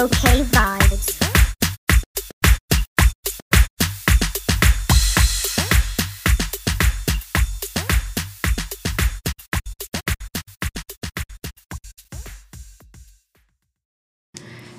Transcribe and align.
Okay 0.00 0.44
Vibes. 0.44 1.27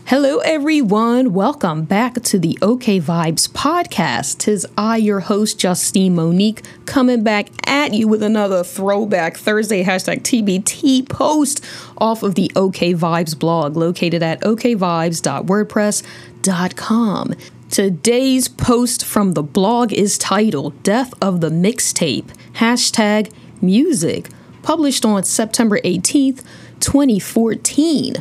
Hello, 0.10 0.40
everyone. 0.40 1.32
Welcome 1.34 1.84
back 1.84 2.16
to 2.16 2.40
the 2.40 2.58
OK 2.64 3.00
Vibes 3.00 3.48
podcast. 3.48 4.40
Tis 4.40 4.66
I, 4.76 4.98
your 4.98 5.20
host, 5.20 5.60
Justine 5.60 6.16
Monique, 6.16 6.64
coming 6.88 7.22
back 7.22 7.50
at 7.70 7.94
you 7.94 8.08
with 8.08 8.24
another 8.24 8.64
throwback 8.64 9.38
Thursday 9.38 9.84
hashtag 9.84 10.24
TBT 10.24 11.08
post 11.08 11.64
off 12.00 12.24
of 12.24 12.34
the 12.34 12.52
OK 12.56 12.96
Vibes 12.96 13.38
blog 13.38 13.78
located 13.78 14.24
at 14.24 14.42
okvibes.wordpress.com. 14.42 17.36
Today's 17.70 18.48
post 18.48 19.06
from 19.06 19.34
the 19.34 19.44
blog 19.44 19.94
is 19.94 20.18
titled 20.18 20.82
Death 20.82 21.14
of 21.22 21.40
the 21.40 21.52
Mixtape, 21.52 22.34
hashtag 22.54 23.32
music, 23.62 24.30
published 24.64 25.06
on 25.06 25.24
September 25.24 25.80
18th, 25.82 26.44
2014. 26.80 28.16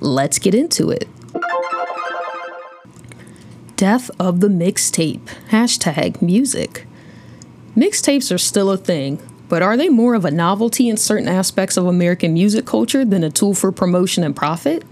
Let's 0.00 0.40
get 0.40 0.56
into 0.56 0.90
it. 0.90 1.06
Death 3.78 4.10
of 4.18 4.40
the 4.40 4.48
mixtape. 4.48 5.20
Hashtag 5.50 6.20
music. 6.20 6.84
Mixtapes 7.76 8.34
are 8.34 8.36
still 8.36 8.72
a 8.72 8.76
thing, 8.76 9.20
but 9.48 9.62
are 9.62 9.76
they 9.76 9.88
more 9.88 10.14
of 10.16 10.24
a 10.24 10.32
novelty 10.32 10.88
in 10.88 10.96
certain 10.96 11.28
aspects 11.28 11.76
of 11.76 11.86
American 11.86 12.34
music 12.34 12.66
culture 12.66 13.04
than 13.04 13.22
a 13.22 13.30
tool 13.30 13.54
for 13.54 13.70
promotion 13.70 14.24
and 14.24 14.34
profit? 14.34 14.82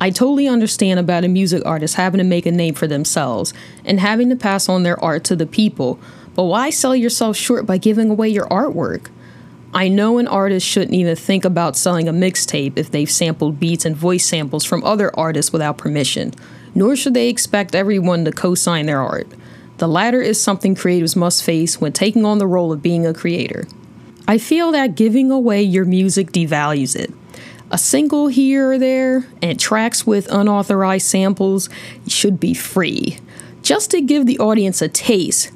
I 0.00 0.10
totally 0.10 0.48
understand 0.48 0.98
about 0.98 1.22
a 1.22 1.28
music 1.28 1.64
artist 1.64 1.94
having 1.94 2.18
to 2.18 2.24
make 2.24 2.46
a 2.46 2.50
name 2.50 2.74
for 2.74 2.88
themselves 2.88 3.54
and 3.84 4.00
having 4.00 4.28
to 4.30 4.36
pass 4.36 4.68
on 4.68 4.82
their 4.82 5.00
art 5.00 5.22
to 5.26 5.36
the 5.36 5.46
people, 5.46 5.96
but 6.34 6.46
why 6.46 6.70
sell 6.70 6.96
yourself 6.96 7.36
short 7.36 7.64
by 7.64 7.78
giving 7.78 8.10
away 8.10 8.28
your 8.28 8.48
artwork? 8.48 9.08
I 9.72 9.86
know 9.86 10.18
an 10.18 10.26
artist 10.26 10.66
shouldn't 10.66 10.94
even 10.94 11.14
think 11.14 11.44
about 11.44 11.76
selling 11.76 12.08
a 12.08 12.12
mixtape 12.12 12.76
if 12.76 12.90
they've 12.90 13.08
sampled 13.08 13.60
beats 13.60 13.84
and 13.84 13.94
voice 13.94 14.26
samples 14.26 14.64
from 14.64 14.82
other 14.82 15.16
artists 15.16 15.52
without 15.52 15.78
permission 15.78 16.34
nor 16.76 16.94
should 16.94 17.14
they 17.14 17.30
expect 17.30 17.74
everyone 17.74 18.26
to 18.26 18.30
co 18.30 18.54
sign 18.54 18.84
their 18.84 19.00
art. 19.00 19.26
The 19.78 19.88
latter 19.88 20.20
is 20.20 20.40
something 20.40 20.74
creatives 20.74 21.16
must 21.16 21.42
face 21.42 21.80
when 21.80 21.92
taking 21.92 22.24
on 22.24 22.38
the 22.38 22.46
role 22.46 22.70
of 22.70 22.82
being 22.82 23.06
a 23.06 23.14
creator. 23.14 23.66
I 24.28 24.36
feel 24.36 24.72
that 24.72 24.94
giving 24.94 25.30
away 25.30 25.62
your 25.62 25.86
music 25.86 26.32
devalues 26.32 26.94
it. 26.94 27.12
A 27.70 27.78
single 27.78 28.28
here 28.28 28.72
or 28.72 28.78
there 28.78 29.26
and 29.40 29.58
tracks 29.58 30.06
with 30.06 30.30
unauthorized 30.30 31.06
samples 31.06 31.70
should 32.06 32.38
be 32.38 32.52
free, 32.52 33.18
just 33.62 33.90
to 33.92 34.02
give 34.02 34.26
the 34.26 34.38
audience 34.38 34.82
a 34.82 34.88
taste 34.88 35.50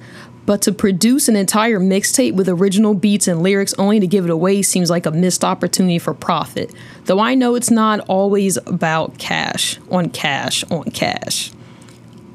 but 0.51 0.62
to 0.62 0.73
produce 0.73 1.29
an 1.29 1.37
entire 1.37 1.79
mixtape 1.79 2.34
with 2.34 2.48
original 2.48 2.93
beats 2.93 3.29
and 3.29 3.41
lyrics 3.41 3.73
only 3.79 4.01
to 4.01 4.06
give 4.09 4.25
it 4.25 4.33
away 4.33 4.62
seems 4.62 4.91
like 4.91 5.07
a 5.07 5.12
missed 5.12 5.45
opportunity 5.45 5.97
for 5.97 6.12
profit. 6.12 6.75
Though 7.05 7.20
I 7.20 7.37
know 7.37 7.55
it's 7.55 7.70
not 7.70 8.01
always 8.09 8.57
about 8.67 9.17
cash 9.17 9.79
on 9.92 10.11
cash 10.11 10.65
on 10.65 10.91
cash. 10.91 11.53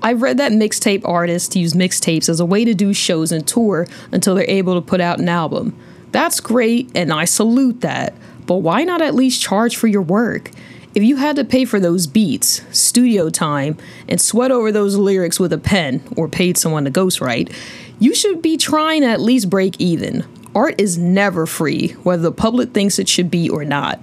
I've 0.02 0.22
read 0.22 0.38
that 0.38 0.53
mixtape 0.53 1.02
artists 1.03 1.57
use 1.57 1.73
mixtapes 1.73 2.30
as 2.30 2.39
a 2.39 2.45
way 2.45 2.63
to 2.63 2.73
do 2.73 2.94
shows 2.94 3.33
and 3.33 3.45
tour 3.45 3.85
until 4.13 4.33
they're 4.33 4.50
able 4.50 4.75
to 4.75 4.81
put 4.81 5.02
out 5.02 5.19
an 5.19 5.27
album. 5.27 5.77
That's 6.13 6.39
great, 6.39 6.89
and 6.95 7.11
I 7.11 7.25
salute 7.25 7.81
that, 7.81 8.13
but 8.45 8.59
why 8.59 8.85
not 8.85 9.02
at 9.02 9.13
least 9.13 9.41
charge 9.41 9.75
for 9.75 9.88
your 9.88 10.02
work? 10.02 10.52
If 10.95 11.03
you 11.03 11.17
had 11.17 11.35
to 11.35 11.43
pay 11.43 11.65
for 11.65 11.77
those 11.77 12.07
beats, 12.07 12.61
studio 12.71 13.29
time, 13.29 13.75
and 14.07 14.21
sweat 14.21 14.49
over 14.49 14.71
those 14.71 14.95
lyrics 14.95 15.38
with 15.38 15.51
a 15.51 15.57
pen 15.57 16.01
or 16.15 16.29
paid 16.29 16.57
someone 16.57 16.85
to 16.85 16.91
ghostwrite, 16.91 17.53
you 18.00 18.16
should 18.16 18.41
be 18.41 18.56
trying 18.56 19.01
to 19.01 19.09
at 19.09 19.19
least 19.19 19.50
break 19.50 19.79
even. 19.79 20.25
Art 20.56 20.79
is 20.79 20.97
never 20.97 21.45
free, 21.45 21.89
whether 22.03 22.23
the 22.23 22.31
public 22.31 22.72
thinks 22.72 22.97
it 22.97 23.09
should 23.09 23.29
be 23.29 23.50
or 23.50 23.66
not. 23.66 24.00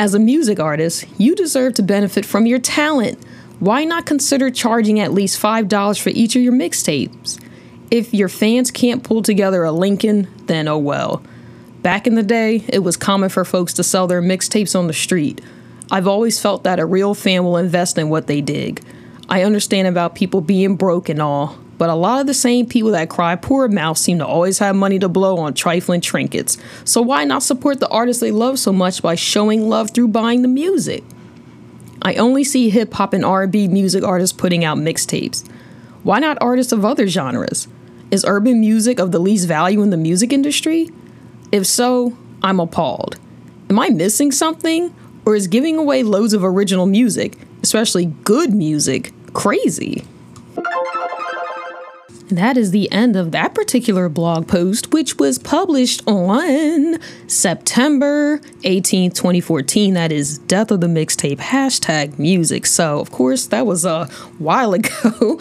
As 0.00 0.14
a 0.14 0.18
music 0.18 0.58
artist, 0.58 1.06
you 1.16 1.36
deserve 1.36 1.74
to 1.74 1.82
benefit 1.84 2.26
from 2.26 2.44
your 2.44 2.58
talent. 2.58 3.24
Why 3.60 3.84
not 3.84 4.04
consider 4.04 4.50
charging 4.50 4.98
at 4.98 5.12
least 5.12 5.40
$5 5.40 6.00
for 6.00 6.10
each 6.10 6.34
of 6.34 6.42
your 6.42 6.52
mixtapes? 6.52 7.40
If 7.92 8.12
your 8.12 8.28
fans 8.28 8.72
can't 8.72 9.04
pull 9.04 9.22
together 9.22 9.62
a 9.62 9.70
Lincoln, 9.70 10.26
then 10.46 10.66
oh 10.66 10.78
well. 10.78 11.22
Back 11.82 12.08
in 12.08 12.16
the 12.16 12.24
day, 12.24 12.64
it 12.68 12.80
was 12.80 12.96
common 12.96 13.28
for 13.28 13.44
folks 13.44 13.72
to 13.74 13.84
sell 13.84 14.08
their 14.08 14.20
mixtapes 14.20 14.76
on 14.76 14.88
the 14.88 14.92
street. 14.92 15.40
I've 15.90 16.06
always 16.06 16.40
felt 16.40 16.64
that 16.64 16.80
a 16.80 16.86
real 16.86 17.14
fan 17.14 17.44
will 17.44 17.56
invest 17.56 17.96
in 17.96 18.10
what 18.10 18.26
they 18.26 18.40
dig. 18.40 18.82
I 19.28 19.42
understand 19.42 19.88
about 19.88 20.14
people 20.14 20.40
being 20.40 20.76
broke 20.76 21.08
and 21.08 21.20
all, 21.20 21.58
but 21.78 21.88
a 21.88 21.94
lot 21.94 22.20
of 22.20 22.26
the 22.26 22.34
same 22.34 22.66
people 22.66 22.90
that 22.90 23.08
cry 23.08 23.36
poor 23.36 23.68
mouth 23.68 23.96
seem 23.96 24.18
to 24.18 24.26
always 24.26 24.58
have 24.58 24.74
money 24.76 24.98
to 24.98 25.08
blow 25.08 25.38
on 25.38 25.54
trifling 25.54 26.00
trinkets. 26.00 26.58
So 26.84 27.00
why 27.00 27.24
not 27.24 27.42
support 27.42 27.80
the 27.80 27.88
artists 27.88 28.20
they 28.20 28.32
love 28.32 28.58
so 28.58 28.72
much 28.72 29.00
by 29.00 29.14
showing 29.14 29.68
love 29.68 29.90
through 29.90 30.08
buying 30.08 30.42
the 30.42 30.48
music? 30.48 31.04
I 32.02 32.14
only 32.14 32.44
see 32.44 32.70
hip 32.70 32.92
hop 32.94 33.12
and 33.12 33.24
R&B 33.24 33.68
music 33.68 34.04
artists 34.04 34.36
putting 34.36 34.64
out 34.64 34.78
mixtapes. 34.78 35.48
Why 36.02 36.18
not 36.18 36.38
artists 36.40 36.72
of 36.72 36.84
other 36.84 37.06
genres? 37.06 37.68
Is 38.10 38.24
urban 38.26 38.60
music 38.60 38.98
of 38.98 39.12
the 39.12 39.18
least 39.18 39.46
value 39.46 39.82
in 39.82 39.90
the 39.90 39.96
music 39.96 40.32
industry? 40.32 40.90
If 41.52 41.66
so, 41.66 42.16
I'm 42.42 42.60
appalled. 42.60 43.18
Am 43.68 43.78
I 43.78 43.90
missing 43.90 44.32
something? 44.32 44.94
Or 45.28 45.36
is 45.36 45.46
giving 45.46 45.76
away 45.76 46.04
loads 46.04 46.32
of 46.32 46.42
original 46.42 46.86
music, 46.86 47.36
especially 47.62 48.06
good 48.24 48.54
music, 48.54 49.12
crazy? 49.34 50.06
That 52.30 52.58
is 52.58 52.72
the 52.72 52.92
end 52.92 53.16
of 53.16 53.32
that 53.32 53.54
particular 53.54 54.10
blog 54.10 54.48
post, 54.48 54.92
which 54.92 55.18
was 55.18 55.38
published 55.38 56.02
on 56.06 56.98
September 57.26 58.38
18th, 58.64 59.14
2014. 59.14 59.94
That 59.94 60.12
is 60.12 60.36
Death 60.36 60.70
of 60.70 60.82
the 60.82 60.88
Mixtape 60.88 61.38
hashtag 61.38 62.18
music. 62.18 62.66
So, 62.66 63.00
of 63.00 63.10
course, 63.10 63.46
that 63.46 63.64
was 63.64 63.86
a 63.86 64.06
while 64.38 64.74
ago. 64.74 65.40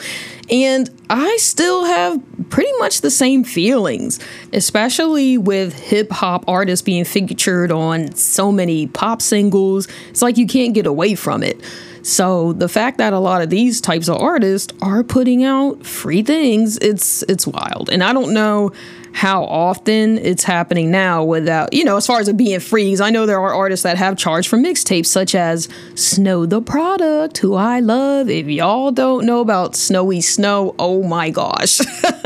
And 0.49 0.89
I 1.09 1.35
still 1.41 1.83
have 1.83 2.21
pretty 2.49 2.71
much 2.79 3.01
the 3.01 3.11
same 3.11 3.43
feelings, 3.43 4.19
especially 4.53 5.37
with 5.37 5.77
hip 5.77 6.09
hop 6.09 6.45
artists 6.47 6.83
being 6.83 7.03
featured 7.03 7.69
on 7.69 8.15
so 8.15 8.49
many 8.49 8.87
pop 8.87 9.21
singles. 9.21 9.89
It's 10.09 10.21
like 10.21 10.37
you 10.37 10.47
can't 10.47 10.73
get 10.73 10.87
away 10.87 11.15
from 11.15 11.43
it. 11.43 11.59
So 12.07 12.53
the 12.53 12.69
fact 12.69 12.99
that 12.99 13.11
a 13.11 13.19
lot 13.19 13.41
of 13.41 13.49
these 13.49 13.81
types 13.81 14.07
of 14.07 14.21
artists 14.21 14.73
are 14.81 15.03
putting 15.03 15.43
out 15.43 15.85
free 15.85 16.23
things, 16.23 16.77
it's 16.77 17.21
it's 17.23 17.45
wild. 17.45 17.89
And 17.89 18.01
I 18.01 18.13
don't 18.13 18.33
know 18.33 18.71
how 19.17 19.45
often 19.45 20.19
it's 20.19 20.43
happening 20.43 20.91
now 20.91 21.23
without, 21.23 21.73
you 21.73 21.83
know, 21.83 21.97
as 21.97 22.05
far 22.05 22.19
as 22.19 22.27
it 22.27 22.37
being 22.37 22.59
free. 22.59 22.95
I 23.01 23.09
know 23.09 23.25
there 23.25 23.41
are 23.41 23.51
artists 23.51 23.81
that 23.81 23.97
have 23.97 24.15
charged 24.15 24.47
for 24.47 24.57
mixtapes, 24.57 25.07
such 25.07 25.33
as 25.33 25.67
Snow 25.95 26.45
Tha 26.45 26.61
Product, 26.61 27.35
who 27.39 27.55
I 27.55 27.79
love. 27.79 28.29
If 28.29 28.45
y'all 28.45 28.91
don't 28.91 29.25
know 29.25 29.39
about 29.39 29.75
Snowy 29.75 30.21
Snow, 30.21 30.75
oh 30.77 31.01
my 31.01 31.31
gosh. 31.31 31.79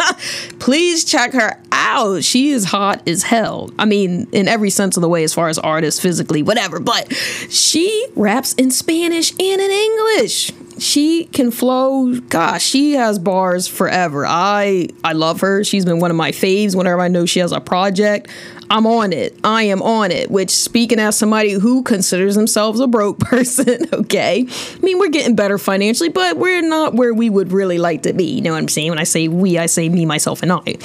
Please 0.59 1.05
check 1.05 1.31
her 1.31 1.57
out. 1.71 2.25
She 2.25 2.49
is 2.49 2.65
hot 2.65 3.07
as 3.07 3.23
hell. 3.23 3.71
I 3.79 3.85
mean, 3.85 4.27
in 4.33 4.49
every 4.49 4.69
sense 4.69 4.97
of 4.97 5.01
the 5.01 5.07
way, 5.07 5.23
as 5.23 5.33
far 5.33 5.47
as 5.47 5.57
artists, 5.57 6.01
physically, 6.01 6.43
whatever. 6.43 6.81
But 6.81 7.13
she 7.49 8.05
raps 8.17 8.53
in 8.55 8.69
Spanish 8.69 9.31
and 9.31 9.61
in 9.61 9.71
English 9.71 10.51
she 10.81 11.25
can 11.25 11.51
flow. 11.51 12.19
Gosh, 12.21 12.63
she 12.63 12.93
has 12.93 13.19
bars 13.19 13.67
forever. 13.67 14.25
I 14.25 14.89
I 15.03 15.13
love 15.13 15.41
her. 15.41 15.63
She's 15.63 15.85
been 15.85 15.99
one 15.99 16.09
of 16.09 16.17
my 16.17 16.31
faves 16.31 16.75
whenever 16.75 16.99
I 17.01 17.07
know 17.07 17.25
she 17.25 17.39
has 17.39 17.51
a 17.51 17.59
project. 17.59 18.29
I'm 18.71 18.87
on 18.87 19.11
it. 19.11 19.37
I 19.43 19.63
am 19.63 19.81
on 19.81 20.11
it. 20.11 20.31
Which, 20.31 20.49
speaking 20.49 20.97
as 20.97 21.17
somebody 21.17 21.51
who 21.51 21.83
considers 21.83 22.35
themselves 22.35 22.79
a 22.79 22.87
broke 22.87 23.19
person, 23.19 23.85
okay. 23.93 24.45
I 24.49 24.79
mean, 24.81 24.97
we're 24.97 25.09
getting 25.09 25.35
better 25.35 25.57
financially, 25.57 26.09
but 26.09 26.37
we're 26.37 26.61
not 26.61 26.95
where 26.95 27.13
we 27.13 27.29
would 27.29 27.51
really 27.51 27.77
like 27.77 28.03
to 28.03 28.13
be. 28.13 28.25
You 28.25 28.41
know 28.41 28.53
what 28.53 28.59
I'm 28.59 28.69
saying? 28.69 28.89
When 28.89 28.99
I 28.99 29.03
say 29.03 29.27
we, 29.27 29.57
I 29.57 29.65
say 29.65 29.89
me, 29.89 30.05
myself, 30.05 30.41
and 30.41 30.51
I. 30.53 30.77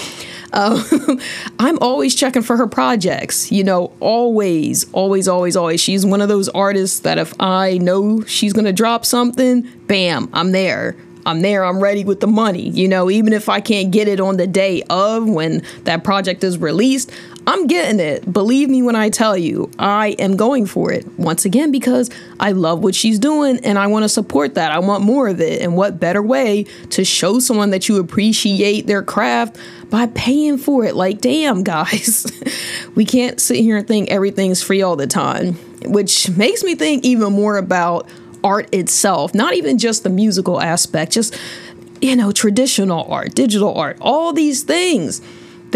Um, 0.52 1.20
I'm 1.58 1.78
always 1.80 2.14
checking 2.14 2.42
for 2.42 2.56
her 2.56 2.66
projects. 2.66 3.50
You 3.50 3.64
know, 3.64 3.92
always, 4.00 4.90
always, 4.92 5.28
always, 5.28 5.56
always. 5.56 5.80
She's 5.80 6.04
one 6.04 6.20
of 6.20 6.28
those 6.28 6.48
artists 6.50 7.00
that 7.00 7.18
if 7.18 7.34
I 7.40 7.78
know 7.78 8.22
she's 8.24 8.52
gonna 8.52 8.72
drop 8.72 9.04
something, 9.04 9.62
bam, 9.86 10.28
I'm 10.32 10.52
there. 10.52 10.96
I'm 11.26 11.42
there, 11.42 11.64
I'm 11.64 11.80
ready 11.80 12.04
with 12.04 12.20
the 12.20 12.28
money. 12.28 12.68
You 12.68 12.86
know, 12.86 13.10
even 13.10 13.32
if 13.32 13.48
I 13.48 13.60
can't 13.60 13.90
get 13.90 14.06
it 14.06 14.20
on 14.20 14.36
the 14.36 14.46
day 14.46 14.82
of 14.88 15.28
when 15.28 15.64
that 15.82 16.04
project 16.04 16.44
is 16.44 16.56
released, 16.56 17.10
I'm 17.48 17.68
getting 17.68 18.00
it. 18.00 18.30
Believe 18.32 18.68
me 18.68 18.82
when 18.82 18.96
I 18.96 19.08
tell 19.08 19.36
you, 19.36 19.70
I 19.78 20.08
am 20.18 20.36
going 20.36 20.66
for 20.66 20.90
it. 20.90 21.06
Once 21.16 21.44
again, 21.44 21.70
because 21.70 22.10
I 22.40 22.50
love 22.50 22.82
what 22.82 22.94
she's 22.94 23.20
doing 23.20 23.60
and 23.64 23.78
I 23.78 23.86
want 23.86 24.02
to 24.02 24.08
support 24.08 24.56
that. 24.56 24.72
I 24.72 24.80
want 24.80 25.04
more 25.04 25.28
of 25.28 25.40
it. 25.40 25.62
And 25.62 25.76
what 25.76 26.00
better 26.00 26.20
way 26.20 26.64
to 26.90 27.04
show 27.04 27.38
someone 27.38 27.70
that 27.70 27.88
you 27.88 27.98
appreciate 27.98 28.88
their 28.88 29.02
craft 29.02 29.58
by 29.90 30.06
paying 30.06 30.58
for 30.58 30.84
it? 30.84 30.96
Like, 30.96 31.20
damn, 31.20 31.62
guys, 31.62 32.26
we 32.96 33.04
can't 33.04 33.40
sit 33.40 33.58
here 33.58 33.76
and 33.76 33.86
think 33.86 34.10
everything's 34.10 34.60
free 34.60 34.82
all 34.82 34.96
the 34.96 35.06
time, 35.06 35.52
which 35.84 36.28
makes 36.30 36.64
me 36.64 36.74
think 36.74 37.04
even 37.04 37.32
more 37.32 37.58
about 37.58 38.08
art 38.42 38.74
itself, 38.74 39.34
not 39.34 39.54
even 39.54 39.78
just 39.78 40.02
the 40.02 40.10
musical 40.10 40.60
aspect, 40.60 41.12
just, 41.12 41.38
you 42.00 42.16
know, 42.16 42.32
traditional 42.32 43.04
art, 43.04 43.36
digital 43.36 43.72
art, 43.74 43.98
all 44.00 44.32
these 44.32 44.64
things 44.64 45.22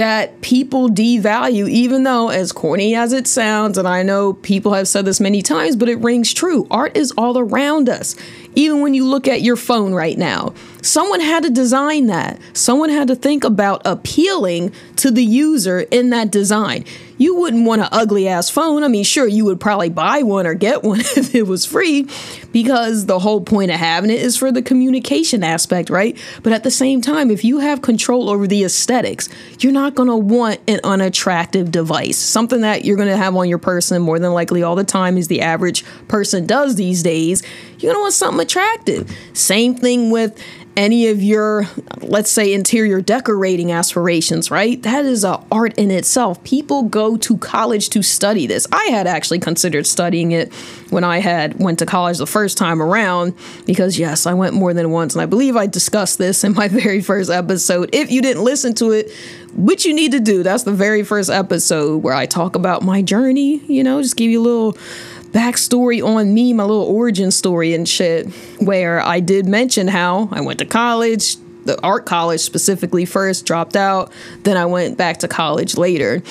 that 0.01 0.41
people 0.41 0.89
devalue, 0.89 1.69
even 1.69 2.05
though, 2.05 2.31
as 2.31 2.53
corny 2.53 2.95
as 2.95 3.13
it 3.13 3.27
sounds, 3.27 3.77
and 3.77 3.87
I 3.87 4.03
know 4.03 4.33
people 4.33 4.73
have 4.73 4.89
said 4.89 5.05
this 5.05 5.21
many 5.21 5.43
times, 5.43 5.77
but 5.77 5.91
it 5.91 5.97
rings 5.97 6.33
true. 6.33 6.67
Art 6.71 6.97
is 6.97 7.13
all 7.19 7.37
around 7.39 7.91
us. 7.91 8.17
Even 8.55 8.81
when 8.81 8.95
you 8.95 9.05
look 9.05 9.29
at 9.29 9.43
your 9.43 9.57
phone 9.57 9.93
right 9.93 10.17
now, 10.17 10.55
someone 10.83 11.21
had 11.21 11.43
to 11.45 11.51
design 11.51 12.07
that. 12.07 12.39
Someone 12.53 12.91
had 12.91 13.09
to 13.09 13.17
think 13.17 13.45
about 13.45 13.83
appealing 13.85 14.73
to 14.97 15.11
the 15.11 15.25
user 15.25 15.81
in 15.81 16.11
that 16.11 16.31
design. 16.31 16.85
You 17.21 17.35
wouldn't 17.35 17.67
want 17.67 17.83
an 17.83 17.89
ugly 17.93 18.29
ass 18.29 18.49
phone. 18.49 18.83
I 18.83 18.89
mean, 18.89 19.05
sure, 19.05 19.27
you 19.27 19.45
would 19.45 19.61
probably 19.61 19.91
buy 19.91 20.23
one 20.23 20.47
or 20.47 20.55
get 20.55 20.83
one 20.83 21.01
if 21.17 21.35
it 21.35 21.43
was 21.43 21.67
free 21.67 22.09
because 22.51 23.05
the 23.05 23.19
whole 23.19 23.43
point 23.43 23.71
of 23.71 23.79
having 23.79 24.11
it 24.11 24.23
is 24.23 24.39
for 24.39 24.51
the 24.51 24.63
communication 24.63 25.45
aspect, 25.45 25.91
right? 25.91 26.17
But 26.43 26.55
at 26.55 26.63
the 26.63 26.71
same 26.71 27.03
time, 27.03 27.31
if 27.31 27.45
you 27.45 27.59
have 27.59 27.83
control 27.83 28.31
over 28.31 28.47
the 28.47 28.65
aesthetics, 28.65 29.29
you're 29.59 29.71
not 29.71 29.95
going 29.95 30.09
to 30.09 30.17
want 30.17 30.61
an 30.67 30.81
unattractive 30.83 31.71
device. 31.71 32.17
Something 32.17 32.63
that 32.63 32.87
you're 32.87 32.97
going 32.97 33.09
to 33.09 33.19
have 33.19 33.37
on 33.37 33.51
your 33.51 33.59
person 33.59 34.01
more 34.01 34.19
than 34.19 34.33
likely 34.33 34.63
all 34.63 34.75
the 34.75 34.83
time 34.83 35.19
is 35.19 35.29
the 35.29 35.43
average 35.43 35.85
person 36.09 36.47
does 36.47 36.77
these 36.77 37.03
days. 37.03 37.43
You're 37.73 37.93
going 37.93 37.97
to 37.97 38.01
want 38.01 38.15
something 38.15 38.41
attractive. 38.41 39.15
Same 39.35 39.75
thing 39.75 40.11
with 40.11 40.43
any 40.81 41.09
of 41.09 41.23
your 41.23 41.69
let's 42.01 42.31
say 42.31 42.55
interior 42.55 43.03
decorating 43.03 43.71
aspirations 43.71 44.51
right? 44.51 44.83
That 44.83 45.05
is 45.05 45.25
a 45.25 45.45
art 45.53 45.75
in 45.77 45.91
itself. 45.91 46.43
People 46.43 46.85
go 46.85 47.19
to 47.19 47.37
college 47.37 47.91
to 47.91 48.03
study 48.03 48.47
this. 48.47 48.67
I 48.73 48.85
had 48.87 49.07
actually 49.07 49.41
considered 49.41 49.87
studying 49.87 50.33
it 50.33 50.53
when 50.89 51.05
i 51.05 51.19
had 51.19 51.61
went 51.61 51.79
to 51.81 51.87
college 51.87 52.17
the 52.17 52.27
first 52.27 52.57
time 52.57 52.81
around 52.81 53.35
because 53.67 53.99
yes 53.99 54.27
i 54.27 54.33
went 54.33 54.55
more 54.55 54.73
than 54.73 54.91
once. 54.91 55.15
And 55.15 55.21
i 55.21 55.27
believe 55.27 55.55
i 55.55 55.67
discussed 55.67 56.17
this 56.17 56.45
in 56.45 56.55
my 56.55 56.67
very 56.81 57.03
first 57.03 57.31
episode. 57.31 57.91
If 57.93 58.11
you 58.11 58.23
didn't 58.23 58.43
listen 58.43 58.75
to 58.77 58.93
it 58.93 59.13
which 59.53 59.85
you 59.85 59.93
need 59.93 60.13
to 60.13 60.21
do 60.21 60.43
that's 60.43 60.63
the 60.63 60.73
very 60.73 61.03
first 61.03 61.29
episode 61.29 62.05
where 62.05 62.15
i 62.15 62.25
talk 62.25 62.55
about 62.55 62.83
my 62.83 63.03
journey 63.03 63.57
you 63.67 63.83
know 63.83 64.01
just 64.01 64.17
give 64.17 64.31
you 64.31 64.41
a 64.41 64.45
little 64.45 64.77
backstory 65.33 66.05
on 66.05 66.35
me, 66.35 66.53
my 66.53 66.65
little 66.65 66.85
origin 66.85 67.31
story 67.31 67.75
and 67.75 67.89
shit, 67.89 68.29
where 68.59 69.01
I 69.01 69.21
did 69.21 69.47
mention 69.47 69.89
how 69.89 70.29
I 70.33 70.41
went 70.41 70.59
to 70.59 70.67
college, 70.67 71.37
the 71.65 71.81
art 71.83 72.07
college 72.07 72.41
specifically 72.41 73.05
first, 73.05 73.47
dropped 73.47 73.77
out, 73.77 74.13
then 74.43 74.57
I 74.57 74.67
went 74.67 74.97
back 74.97 75.19
to 75.19 75.29
college 75.29 75.77
later. 75.77 76.23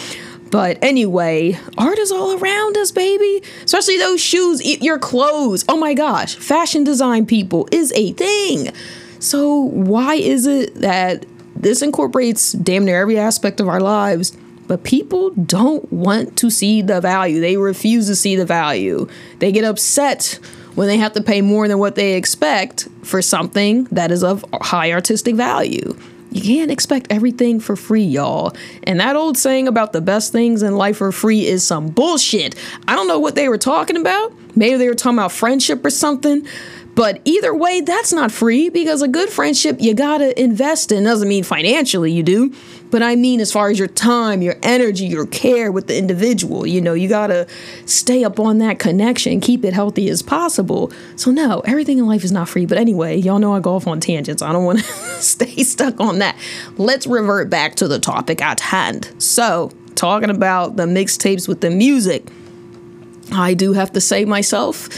But 0.52 0.80
anyway, 0.82 1.60
art 1.78 2.00
is 2.00 2.12
all 2.12 2.38
around 2.40 2.76
us, 2.78 2.92
baby. 2.92 3.44
Especially 3.64 3.98
those 3.98 4.20
shoes, 4.20 4.66
your 4.82 4.98
clothes. 4.98 5.64
Oh 5.70 5.78
my 5.78 5.94
gosh, 5.94 6.36
fashion 6.36 6.84
design 6.84 7.26
people 7.26 7.68
is 7.72 7.94
a 7.96 8.14
thing. 8.14 8.74
So, 9.20 9.60
why 9.60 10.16
is 10.16 10.48
it 10.48 10.76
that 10.76 11.26
this 11.56 11.82
incorporates 11.82 12.54
damn 12.54 12.86
near 12.86 13.02
every 13.02 13.20
aspect 13.20 13.60
of 13.60 13.68
our 13.68 13.82
lives? 13.82 14.36
But 14.70 14.84
people 14.84 15.32
don't 15.32 15.92
want 15.92 16.38
to 16.38 16.52
see 16.52 16.84
the 16.84 17.02
value. 17.02 17.42
They 17.42 17.58
refuse 17.58 18.06
to 18.06 18.16
see 18.16 18.36
the 18.36 18.46
value. 18.46 19.08
They 19.40 19.52
get 19.52 19.64
upset 19.64 20.40
when 20.76 20.88
they 20.88 20.98
have 20.98 21.14
to 21.14 21.24
pay 21.24 21.42
more 21.42 21.68
than 21.68 21.80
what 21.80 21.96
they 21.96 22.14
expect 22.14 22.88
for 23.02 23.20
something 23.20 23.86
that 23.86 24.12
is 24.12 24.24
of 24.24 24.46
high 24.54 24.92
artistic 24.92 25.34
value. 25.36 25.98
You 26.32 26.42
can't 26.42 26.70
expect 26.70 27.08
everything 27.10 27.60
for 27.60 27.76
free, 27.76 28.04
y'all. 28.04 28.56
And 28.84 29.00
that 29.00 29.16
old 29.16 29.40
saying 29.40 29.68
about 29.68 29.92
the 29.92 30.02
best 30.02 30.32
things 30.32 30.62
in 30.62 30.76
life 30.76 31.02
are 31.02 31.12
free 31.12 31.48
is 31.48 31.64
some 31.64 31.88
bullshit. 31.88 32.54
I 32.88 32.96
don't 32.96 33.08
know 33.08 33.18
what 33.18 33.34
they 33.34 33.50
were 33.50 33.58
talking 33.58 33.98
about. 33.98 34.32
Maybe 34.56 34.78
they 34.78 34.88
were 34.88 34.94
talking 34.94 35.18
about 35.18 35.32
friendship 35.32 35.84
or 35.84 35.90
something. 35.90 36.46
But 36.94 37.22
either 37.24 37.56
way, 37.56 37.82
that's 37.82 38.12
not 38.12 38.32
free 38.32 38.70
because 38.70 39.02
a 39.02 39.08
good 39.08 39.30
friendship 39.30 39.78
you 39.80 39.94
gotta 39.94 40.40
invest 40.40 40.92
in. 40.92 41.06
Doesn't 41.06 41.30
mean 41.30 41.44
financially 41.44 42.12
you 42.12 42.24
do, 42.24 42.54
but 42.92 43.04
I 43.04 43.16
mean, 43.16 43.40
as 43.40 43.52
far 43.52 43.70
as 43.70 43.78
your 43.78 43.88
time, 43.88 44.42
your 44.42 44.56
energy, 44.64 45.06
your 45.06 45.26
care 45.28 45.72
with 45.72 45.88
the 45.88 45.98
individual, 45.98 46.66
you 46.66 46.82
know, 46.82 46.94
you 46.94 47.08
gotta 47.08 47.48
stay 47.86 48.24
up 48.24 48.40
on 48.40 48.58
that 48.60 48.80
connection, 48.80 49.40
keep 49.40 49.64
it 49.64 49.74
healthy 49.74 50.10
as 50.10 50.22
possible. 50.22 50.92
So, 51.16 51.32
no, 51.32 51.60
everything 51.62 51.98
in 52.00 52.08
life 52.08 52.24
is 52.24 52.32
not 52.32 52.50
free. 52.50 52.66
But 52.66 52.78
anyway, 52.78 53.18
y'all 53.18 53.40
know 53.40 53.54
I 53.54 53.60
go 53.60 53.76
off 53.76 53.88
on 53.88 54.00
tangents. 54.00 54.42
I 54.42 54.52
don't 54.52 54.66
wanna 54.66 54.84
stay 55.20 55.64
stuck 55.64 56.00
on 56.00 56.20
that. 56.20 56.36
Let's 56.78 57.06
revert 57.06 57.50
back 57.50 57.76
to 57.76 57.88
the 57.88 58.00
topic 58.00 58.42
at 58.42 58.60
hand. 58.60 59.10
So, 59.18 59.72
talking 59.96 60.30
about 60.30 60.76
the 60.76 60.86
mixtapes 60.86 61.48
with 61.48 61.62
the 61.62 61.70
music, 61.70 62.28
I 63.32 63.54
do 63.54 63.74
have 63.74 63.94
to 63.94 64.02
say 64.02 64.26
myself 64.26 64.90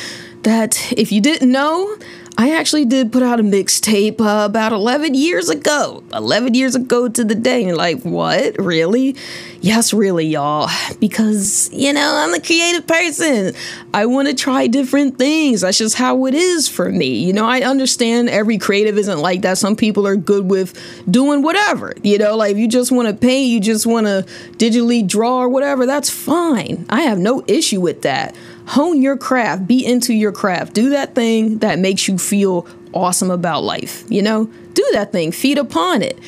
that 0.44 0.94
if 0.94 1.12
you 1.12 1.22
didn't 1.22 1.52
know, 1.52 1.98
I 2.38 2.56
actually 2.56 2.86
did 2.86 3.12
put 3.12 3.24
out 3.24 3.40
a 3.40 3.44
mixtape 3.44 4.22
uh, 4.22 4.46
about 4.46 4.72
11 4.72 5.14
years 5.14 5.50
ago. 5.50 6.04
11 6.14 6.54
years 6.54 6.76
ago 6.76 7.08
to 7.08 7.24
the 7.24 7.36
day. 7.36 7.66
And 7.66 7.78
like, 7.78 8.02
what? 8.02 8.58
Really? 8.58 9.16
Yes, 9.60 9.94
really, 9.94 10.26
y'all. 10.26 10.70
Because, 11.00 11.70
you 11.72 11.94
know, 11.94 12.16
I'm 12.16 12.34
a 12.34 12.40
creative 12.40 12.88
person. 12.88 13.54
I 13.94 14.06
want 14.06 14.28
to 14.28 14.34
try 14.34 14.68
different 14.68 15.18
things. 15.18 15.62
That's 15.62 15.78
just 15.78 15.96
how 15.96 16.26
it 16.26 16.34
is 16.34 16.68
for 16.68 16.90
me. 16.90 17.14
You 17.26 17.34
know, 17.34 17.46
I 17.46 17.62
understand 17.62 18.30
every 18.30 18.58
creative 18.58 18.98
isn't 18.98 19.20
like 19.20 19.42
that. 19.42 19.58
Some 19.58 19.76
people 19.76 20.08
are 20.08 20.16
good 20.16 20.50
with 20.50 20.74
doing 21.10 21.42
whatever. 21.44 21.94
You 22.02 22.18
know, 22.18 22.36
like 22.38 22.54
if 22.54 22.58
you 22.58 22.68
just 22.68 22.92
want 22.92 23.08
to 23.08 23.14
paint, 23.14 23.50
you 23.50 23.60
just 23.60 23.86
want 23.86 24.08
to 24.08 24.26
digitally 24.58 25.06
draw 25.06 25.42
or 25.42 25.50
whatever, 25.50 25.86
that's 25.86 26.10
fine. 26.10 26.86
I 26.90 27.02
have 27.02 27.20
no 27.20 27.44
issue 27.48 27.82
with 27.82 28.02
that 28.04 28.36
hone 28.68 29.02
your 29.02 29.18
craft, 29.18 29.68
be 29.68 29.86
into 29.86 30.14
your 30.14 30.32
craft, 30.32 30.74
do 30.74 30.90
that 30.92 31.16
thing 31.16 31.60
that 31.60 31.80
makes 31.80 32.08
you 32.08 32.18
feel 32.18 32.68
awesome 32.94 33.32
about 33.32 33.64
life. 33.64 34.04
You 34.10 34.22
know, 34.22 34.46
do 34.74 34.88
that 34.94 35.12
thing, 35.12 35.32
feed 35.32 35.58
upon 35.58 36.02
it. 36.02 36.20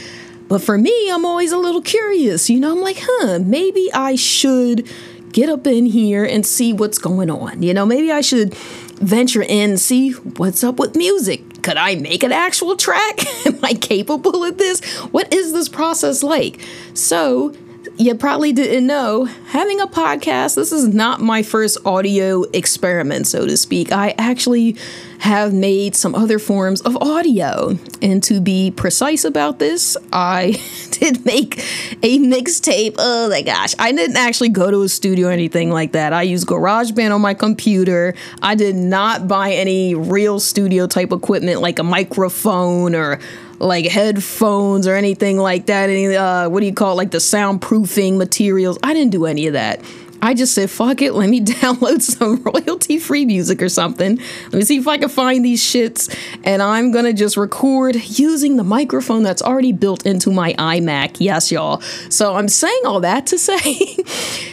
But 0.48 0.62
for 0.62 0.78
me, 0.78 1.10
I'm 1.12 1.26
always 1.26 1.52
a 1.52 1.58
little 1.58 1.82
curious. 1.82 2.50
You 2.50 2.60
know, 2.60 2.72
I'm 2.72 2.82
like, 2.82 3.00
huh, 3.00 3.40
maybe 3.40 3.90
I 3.94 4.16
should 4.16 4.88
get 5.32 5.50
up 5.50 5.66
in 5.66 5.86
here 5.86 6.24
and 6.24 6.46
see 6.46 6.74
what's 6.74 7.00
going 7.00 7.30
on. 7.30 7.64
You 7.64 7.74
know, 7.74 7.86
maybe 7.86 8.12
I 8.12 8.22
should 8.22 8.54
venture 8.54 9.42
in 9.42 9.72
and 9.72 9.80
see 9.80 10.12
what's 10.12 10.64
up 10.64 10.80
with 10.80 10.96
music. 10.96 11.64
Could 11.64 11.78
I 11.78 11.96
make 11.96 12.24
an 12.24 12.32
actual 12.32 12.76
track? 12.76 13.26
Am 13.46 13.60
I 13.64 13.74
capable 13.74 14.44
of 14.44 14.58
this? 14.58 14.82
What 15.12 15.34
is 15.34 15.54
this 15.54 15.70
process 15.70 16.24
like? 16.24 16.60
So, 16.94 17.54
you 17.98 18.16
probably 18.16 18.52
didn't 18.52 18.88
know, 18.88 19.26
having 19.26 19.80
a 19.80 19.88
podcast, 19.88 20.56
this 20.56 20.72
is 20.72 20.88
not 20.88 21.22
my 21.22 21.44
first 21.44 21.78
audio 21.86 22.44
experiment, 22.54 23.28
so 23.28 23.46
to 23.46 23.56
speak. 23.56 23.92
I 23.92 24.16
actually 24.18 24.78
have 25.20 25.54
made 25.54 25.96
some 25.96 26.16
other 26.16 26.38
forms 26.38 26.82
of 26.82 26.98
audio. 26.98 27.78
And 28.02 28.22
to 28.24 28.42
be 28.42 28.72
precise 28.72 29.24
about 29.24 29.60
this, 29.60 29.96
I 30.12 30.62
did 30.92 31.26
make 31.26 31.60
a 32.04 32.20
mixtape. 32.20 32.96
Oh 32.98 33.30
my 33.30 33.42
gosh. 33.42 33.74
I 33.80 33.92
didn't 33.92 34.18
actually 34.18 34.50
go 34.50 34.70
to 34.70 34.82
a 34.82 34.90
studio 34.90 35.30
or 35.30 35.32
anything 35.32 35.70
like 35.70 35.94
that. 35.94 36.12
I 36.12 36.24
used 36.24 36.48
GarageBand 36.48 37.16
on 37.16 37.22
my 37.22 37.36
computer. 37.36 38.16
I 38.42 38.56
did 38.56 38.76
not 38.76 39.28
buy 39.28 39.54
any 39.54 39.96
real 39.96 40.40
studio 40.42 40.88
type 40.88 41.12
equipment 41.12 41.62
like 41.62 41.80
a 41.80 41.84
microphone 41.84 42.96
or 42.96 43.20
like 43.64 43.86
headphones 43.86 44.88
or 44.88 44.96
anything 44.96 45.38
like 45.38 45.68
that. 45.68 45.90
Any 45.90 46.16
uh, 46.16 46.50
what 46.50 46.60
do 46.60 46.66
you 46.66 46.74
call 46.74 46.94
it, 46.94 46.96
like 46.96 47.12
the 47.12 47.18
soundproofing 47.18 48.18
materials? 48.18 48.78
I 48.84 48.94
didn't 48.94 49.12
do 49.12 49.26
any 49.26 49.48
of 49.48 49.54
that. 49.54 49.82
I 50.24 50.34
just 50.34 50.56
said, 50.56 50.72
fuck 50.72 51.02
it, 51.02 51.14
let 51.14 51.30
me 51.30 51.42
download 51.46 52.02
some 52.02 52.42
royalty 52.44 52.98
free 52.98 53.26
music 53.26 53.62
or 53.62 53.68
something. 53.68 54.18
Let 54.44 54.54
me 54.54 54.62
see 54.62 54.78
if 54.78 54.88
I 54.88 54.98
can 54.98 55.10
find 55.10 55.44
these 55.44 55.62
shits. 55.62 56.18
And 56.46 56.62
I'm 56.62 56.92
gonna 56.92 57.12
just 57.12 57.36
record 57.36 57.96
using 58.18 58.56
the 58.56 58.64
microphone 58.64 59.24
that's 59.24 59.42
already 59.42 59.74
built 59.74 60.06
into 60.06 60.32
my 60.32 60.54
iMac. 60.54 61.18
Yes, 61.20 61.52
y'all. 61.52 61.82
So 62.10 62.36
I'm 62.36 62.48
saying 62.48 62.82
all 62.86 63.02
that 63.02 63.28
to 63.28 63.38
say 63.38 63.98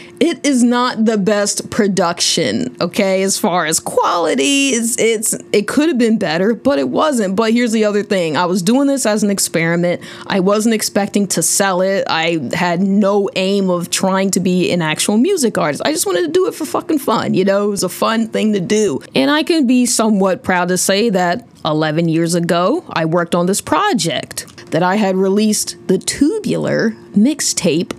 it 0.21 0.45
is 0.47 0.63
not 0.63 1.05
the 1.05 1.19
best 1.19 1.71
production 1.71 2.77
okay 2.81 3.23
as 3.23 3.39
far 3.39 3.67
as 3.67 3.81
quality. 3.81 4.69
It's 4.69 4.99
it's 4.99 5.35
it 5.53 5.67
could 5.67 5.89
have 5.89 5.99
been 5.99 6.19
better 6.19 6.55
but 6.55 6.79
it 6.79 6.89
wasn't. 6.89 7.37
But 7.37 7.53
here's 7.53 7.73
the 7.73 7.85
other 7.85 8.03
thing. 8.03 8.37
I 8.37 8.45
was 8.45 8.63
doing 8.63 8.87
this 8.87 9.07
as 9.07 9.23
an 9.23 9.31
experiment. 9.31 10.03
I 10.27 10.41
wasn't 10.41 10.75
expecting 10.75 11.27
to 11.29 11.43
sell 11.43 11.81
it. 11.81 12.05
I 12.09 12.51
had 12.53 12.81
no 12.81 13.29
aim 13.35 13.71
of 13.71 13.91
trying 13.91 14.31
to 14.33 14.41
be 14.41 14.71
an 14.71 14.83
actual 14.83 15.17
music 15.17 15.59
artist. 15.59 15.83
I 15.85 15.93
just 15.93 16.07
wanted 16.07 16.23
to 16.23 16.29
do 16.29 16.47
it 16.47 16.55
for 16.55 16.65
fucking 16.65 16.99
fun 16.99 17.35
you 17.41 17.45
know? 17.45 17.65
It 17.65 17.71
was 17.71 17.83
a 17.83 17.89
fun 17.89 18.29
thing 18.29 18.53
to 18.53 18.61
do. 18.61 19.01
And 19.15 19.31
i 19.31 19.43
can 19.43 19.67
be 19.67 19.87
somewhat 19.87 20.43
proud 20.43 20.69
to 20.69 20.79
say 20.79 21.11
that 21.11 21.47
11 21.65 22.09
years 22.09 22.35
ago 22.35 22.85
i 22.93 23.05
worked 23.05 23.35
on 23.35 23.47
this 23.47 23.61
project 23.61 24.47
that 24.71 24.83
i 24.83 24.97
had 24.97 25.17
released 25.17 25.77
the 25.89 25.99
tubular 25.99 26.91
mixtape 27.15 27.93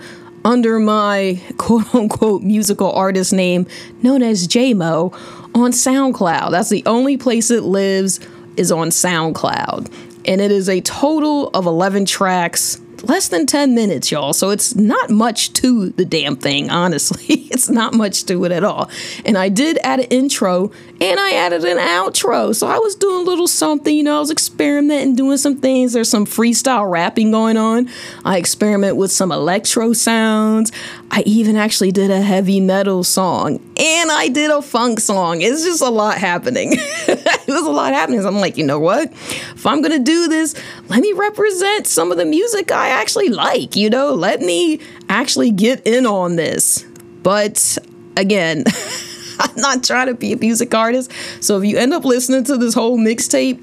under 0.44 0.80
my 0.80 1.42
quote 1.58 1.94
unquote 1.94 2.42
musical 2.42 2.92
artist 2.92 3.34
name 3.34 3.68
known 4.02 4.24
as 4.24 4.48
J-Mo 4.48 5.12
on 5.54 5.72
SoundCloud. 5.72 6.52
That's 6.52 6.70
the 6.70 6.84
only 6.86 7.18
place 7.18 7.52
it 7.52 7.64
lives 7.64 8.20
is 8.58 8.72
on 8.72 8.90
SoundCloud. 8.90 9.92
And 10.26 10.42
it 10.42 10.52
is 10.52 10.70
a 10.70 10.82
total 10.82 11.50
of 11.50 11.66
11 11.66 12.06
tracks. 12.06 12.80
Less 13.04 13.28
than 13.28 13.46
10 13.46 13.74
minutes, 13.74 14.12
y'all. 14.12 14.34
So 14.34 14.50
it's 14.50 14.76
not 14.76 15.10
much 15.10 15.54
to 15.54 15.90
the 15.90 16.06
damn 16.06 16.36
thing, 16.36 16.70
honestly. 16.70 17.26
it's 17.52 17.70
not 17.70 17.94
much 17.94 18.26
to 18.26 18.44
it 18.46 18.52
at 18.52 18.64
all. 18.64 18.90
And 19.26 19.38
I 19.38 19.50
did 19.50 19.78
add 19.84 20.00
an 20.00 20.06
intro 20.06 20.72
and 21.00 21.20
I 21.20 21.34
added 21.34 21.64
an 21.64 21.78
outro. 21.78 22.56
So 22.56 22.68
I 22.68 22.78
was 22.78 22.96
doing 22.96 23.22
a 23.22 23.30
little 23.30 23.48
something, 23.48 23.96
you 23.96 24.04
know, 24.04 24.18
I 24.18 24.20
was 24.20 24.32
experimenting, 24.32 25.16
doing 25.16 25.38
some 25.38 25.58
things. 25.58 25.94
There's 25.94 26.10
some 26.10 26.26
freestyle 26.26 26.90
rapping 26.90 27.32
going 27.32 27.58
on. 27.58 27.90
I 28.24 28.38
experiment 28.38 28.98
with 28.98 29.12
some 29.12 29.32
electro 29.32 29.94
sounds. 29.94 30.72
I 31.10 31.24
even 31.26 31.56
actually 31.58 31.92
did 31.92 32.12
a 32.12 32.22
heavy 32.22 32.60
metal 32.60 33.04
song 33.04 33.56
and 33.78 34.12
I 34.12 34.30
did 34.30 34.52
a 34.52 34.62
funk 34.62 35.00
song. 35.00 35.42
It's 35.42 35.64
just 35.64 35.82
a 35.82 35.90
lot 35.90 36.18
happening. 36.18 36.74
it 36.78 37.48
was 37.48 37.66
a 37.66 37.72
lot 37.72 37.94
happening. 37.94 38.22
So 38.22 38.28
I'm 38.28 38.36
like, 38.36 38.58
you 38.58 38.66
know 38.66 38.80
what? 38.80 39.12
If 39.12 39.66
I'm 39.66 39.82
going 39.82 39.98
to 39.98 40.04
do 40.04 40.28
this, 40.28 40.56
let 40.88 41.02
me 41.02 41.12
represent 41.14 41.88
some 41.88 42.12
of 42.12 42.18
the 42.18 42.26
music 42.26 42.72
I 42.72 42.91
actually 42.92 43.30
like, 43.30 43.76
you 43.76 43.90
know? 43.90 44.14
Let 44.14 44.42
me 44.42 44.80
actually 45.10 45.52
get 45.52 45.86
in 45.88 46.06
on 46.06 46.36
this. 46.36 46.86
But 47.24 47.78
again, 48.18 48.64
I'm 49.40 49.56
not 49.56 49.84
trying 49.84 50.08
to 50.08 50.14
be 50.14 50.34
a 50.34 50.38
music 50.38 50.74
artist. 50.74 51.12
So 51.40 51.58
if 51.58 51.66
you 51.66 51.78
end 51.78 51.94
up 51.94 52.06
listening 52.06 52.44
to 52.46 52.58
this 52.58 52.74
whole 52.74 52.98
mixtape, 52.98 53.60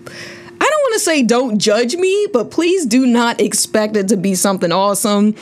I 0.61 0.64
don't 0.64 0.82
want 0.82 0.94
to 0.94 1.00
say 1.00 1.23
don't 1.23 1.58
judge 1.58 1.94
me, 1.94 2.26
but 2.32 2.50
please 2.50 2.85
do 2.87 3.06
not 3.06 3.40
expect 3.40 3.97
it 3.97 4.08
to 4.08 4.16
be 4.16 4.35
something 4.35 4.73
awesome. 4.73 5.37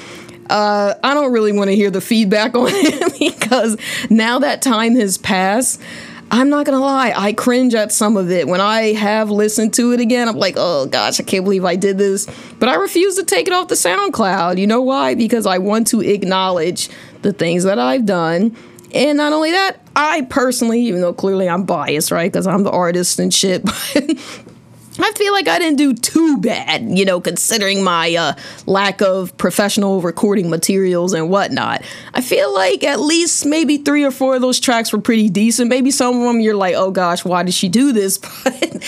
Uh, 0.51 0.95
I 1.03 1.15
don't 1.15 1.33
really 1.33 1.53
want 1.53 1.71
to 1.71 1.77
hear 1.77 1.91
the 1.91 2.01
feedback 2.01 2.55
on 2.57 2.69
it 2.71 3.19
because 3.19 3.77
now 4.11 4.39
that 4.41 4.63
time 4.63 4.95
has 4.97 5.19
passed. 5.19 5.81
I'm 6.31 6.49
not 6.51 6.67
gonna 6.67 6.81
lie, 6.81 7.13
I 7.17 7.33
cringe 7.33 7.75
at 7.75 7.93
some 7.93 8.17
of 8.17 8.31
it. 8.31 8.49
When 8.49 8.61
I 8.61 8.93
have 8.95 9.31
listened 9.31 9.75
to 9.75 9.93
it 9.93 10.01
again, 10.01 10.29
I'm 10.29 10.37
like, 10.37 10.55
oh 10.57 10.87
gosh, 10.87 11.21
I 11.21 11.23
can't 11.23 11.45
believe 11.45 11.65
I 11.65 11.77
did 11.77 11.99
this. 11.99 12.27
But 12.59 12.69
I 12.69 12.75
refuse 12.75 13.17
to 13.17 13.25
take 13.25 13.47
it 13.47 13.53
off 13.53 13.69
the 13.69 13.75
SoundCloud. 13.75 14.59
You 14.59 14.67
know 14.67 14.83
why? 14.83 15.15
Because 15.15 15.47
I 15.47 15.59
want 15.59 15.87
to 15.89 16.01
acknowledge 16.01 16.91
the 17.23 17.33
things 17.33 17.65
that 17.65 17.79
I've 17.79 18.07
done 18.07 18.57
and 18.95 19.19
not 19.19 19.33
only 19.33 19.51
that, 19.51 19.81
I 19.95 20.23
personally, 20.23 20.81
even 20.83 21.01
though 21.01 21.13
clearly 21.13 21.49
I'm 21.49 21.65
biased, 21.65 22.11
right, 22.11 22.31
because 22.31 22.47
I'm 22.47 22.63
the 22.63 22.71
artist 22.71 23.19
and 23.19 23.33
shit, 23.33 23.63
I 24.99 25.13
feel 25.13 25.33
like 25.33 25.49
I 25.49 25.59
didn't 25.59 25.79
do 25.79 25.95
too 25.95 26.39
bad, 26.39 26.99
you 26.99 27.05
know, 27.05 27.21
considering 27.21 27.85
my 27.85 28.15
uh, 28.15 28.35
lack 28.67 29.03
of 29.03 29.37
professional 29.37 30.01
recording 30.01 30.51
materials 30.51 31.13
and 31.13 31.31
whatnot. 31.31 31.83
I 32.15 32.21
feel 32.21 32.53
like 32.55 32.83
at 32.85 33.01
least 33.01 33.47
maybe 33.47 33.79
three 33.79 34.05
or 34.05 34.11
four 34.11 34.37
of 34.37 34.41
those 34.41 34.61
tracks 34.61 34.93
were 34.93 35.01
pretty 35.01 35.29
decent. 35.29 35.69
Maybe 35.69 35.91
some 35.91 36.17
of 36.17 36.23
them 36.23 36.41
you're 36.41 36.55
like, 36.55 36.75
oh 36.77 36.91
gosh, 36.91 37.25
why 37.25 37.43
did 37.43 37.55
she 37.55 37.69
do 37.69 37.93
this? 37.93 38.19
But 38.45 38.83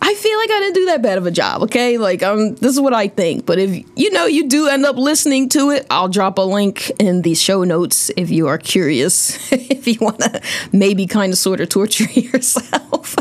I 0.00 0.14
feel 0.14 0.38
like 0.38 0.50
I 0.50 0.60
didn't 0.60 0.74
do 0.74 0.84
that 0.86 1.02
bad 1.02 1.18
of 1.18 1.26
a 1.26 1.30
job, 1.30 1.62
okay? 1.64 1.98
Like, 1.98 2.22
um, 2.22 2.54
this 2.56 2.72
is 2.72 2.80
what 2.80 2.94
I 2.94 3.08
think. 3.08 3.46
But 3.46 3.58
if 3.58 3.84
you 3.96 4.10
know 4.12 4.26
you 4.26 4.48
do 4.48 4.68
end 4.68 4.86
up 4.86 4.96
listening 4.96 5.48
to 5.50 5.70
it, 5.70 5.86
I'll 5.90 6.08
drop 6.08 6.38
a 6.38 6.42
link 6.42 6.90
in 7.00 7.22
the 7.22 7.34
show 7.34 7.64
notes 7.64 8.10
if 8.16 8.30
you 8.30 8.46
are 8.46 8.58
curious. 8.58 9.52
if 9.52 9.88
you 9.88 9.98
want 10.00 10.20
to 10.20 10.40
maybe 10.72 11.06
kind 11.06 11.32
of 11.32 11.38
sort 11.38 11.60
of 11.60 11.68
torture 11.68 12.04
yourself, 12.12 13.16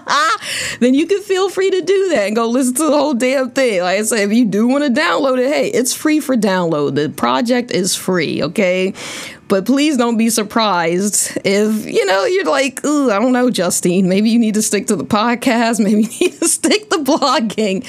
then 0.80 0.94
you 0.94 1.06
can 1.06 1.20
feel 1.22 1.48
free 1.50 1.70
to 1.70 1.80
do 1.80 2.08
that 2.10 2.26
and 2.26 2.36
go 2.36 2.48
listen 2.48 2.74
to 2.74 2.84
the 2.84 2.92
whole 2.92 3.14
damn 3.14 3.50
thing. 3.50 3.80
Like 3.80 3.98
I 3.98 4.02
said, 4.02 4.30
if 4.30 4.32
you 4.36 4.44
do 4.44 4.66
want 4.66 4.84
to 4.84 5.00
download 5.00 5.38
it, 5.38 5.52
hey, 5.52 5.68
it's 5.68 5.94
free 5.94 6.20
for 6.20 6.36
download. 6.36 6.94
The 6.94 7.08
project 7.08 7.70
is 7.70 7.94
free, 7.94 8.42
okay? 8.42 8.94
But 9.48 9.66
please 9.66 9.96
don't 9.96 10.16
be 10.16 10.30
surprised 10.30 11.36
if, 11.44 11.86
you 11.86 12.06
know, 12.06 12.24
you're 12.24 12.44
like, 12.44 12.84
ooh, 12.84 13.10
I 13.10 13.18
don't 13.18 13.32
know, 13.32 13.50
Justine. 13.50 14.08
Maybe 14.08 14.30
you 14.30 14.38
need 14.38 14.54
to 14.54 14.62
stick 14.62 14.86
to 14.86 14.96
the 14.96 15.04
podcast. 15.04 15.78
Maybe 15.84 16.02
you 16.02 16.08
need 16.20 16.38
to 16.38 16.48
stick 16.48 16.88
to 16.90 16.98
blogging. 16.98 17.86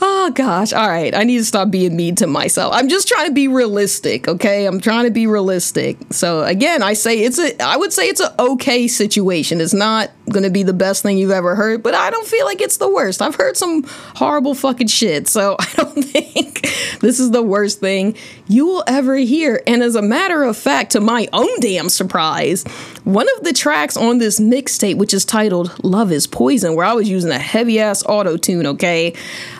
Oh 0.00 0.30
gosh. 0.34 0.72
All 0.72 0.88
right. 0.88 1.14
I 1.14 1.24
need 1.24 1.38
to 1.38 1.44
stop 1.44 1.70
being 1.70 1.96
mean 1.96 2.14
to 2.16 2.26
myself. 2.26 2.72
I'm 2.74 2.88
just 2.88 3.08
trying 3.08 3.26
to 3.26 3.32
be 3.32 3.48
realistic, 3.48 4.28
okay? 4.28 4.66
I'm 4.66 4.80
trying 4.80 5.04
to 5.04 5.10
be 5.10 5.26
realistic. 5.26 5.98
So 6.10 6.44
again, 6.44 6.82
I 6.82 6.92
say 6.92 7.18
it's 7.20 7.38
a 7.38 7.60
I 7.62 7.76
would 7.76 7.92
say 7.92 8.08
it's 8.08 8.20
an 8.20 8.32
okay 8.38 8.86
situation. 8.86 9.60
It's 9.60 9.74
not 9.74 10.10
going 10.28 10.44
to 10.44 10.50
be 10.50 10.62
the 10.62 10.72
best 10.72 11.02
thing 11.02 11.18
you've 11.18 11.30
ever 11.30 11.54
heard, 11.54 11.82
but 11.82 11.94
I 11.94 12.10
don't 12.10 12.26
feel 12.26 12.46
like 12.46 12.60
it's 12.60 12.76
the 12.76 12.88
worst. 12.88 13.22
I've 13.22 13.34
heard 13.34 13.56
some 13.56 13.84
horrible 14.16 14.54
fucking 14.54 14.88
shit. 14.88 15.28
So 15.28 15.56
I 15.60 15.66
don't 15.76 16.02
think 16.02 16.62
this 17.00 17.20
is 17.20 17.30
the 17.30 17.42
worst 17.42 17.80
thing 17.80 18.16
you 18.46 18.66
will 18.66 18.84
ever 18.86 19.16
hear. 19.16 19.62
And 19.66 19.82
as 19.82 19.94
a 19.94 20.02
matter 20.02 20.42
of 20.42 20.56
fact, 20.56 20.92
to 20.92 21.00
my 21.00 21.28
own 21.32 21.60
damn 21.60 21.88
surprise, 21.88 22.64
one 23.04 23.26
of 23.36 23.44
the 23.44 23.52
tracks 23.52 23.96
on 23.96 24.18
this 24.18 24.40
mixtape, 24.40 24.96
which 24.96 25.14
is 25.14 25.24
titled 25.24 25.82
Love 25.84 26.12
is 26.12 26.26
Poison, 26.26 26.74
where 26.74 26.86
I 26.86 26.92
was 26.92 27.08
using 27.08 27.30
a 27.30 27.38
heavy 27.38 27.80
ass 27.80 28.04
auto 28.06 28.36
tune, 28.36 28.66
okay? 28.66 29.14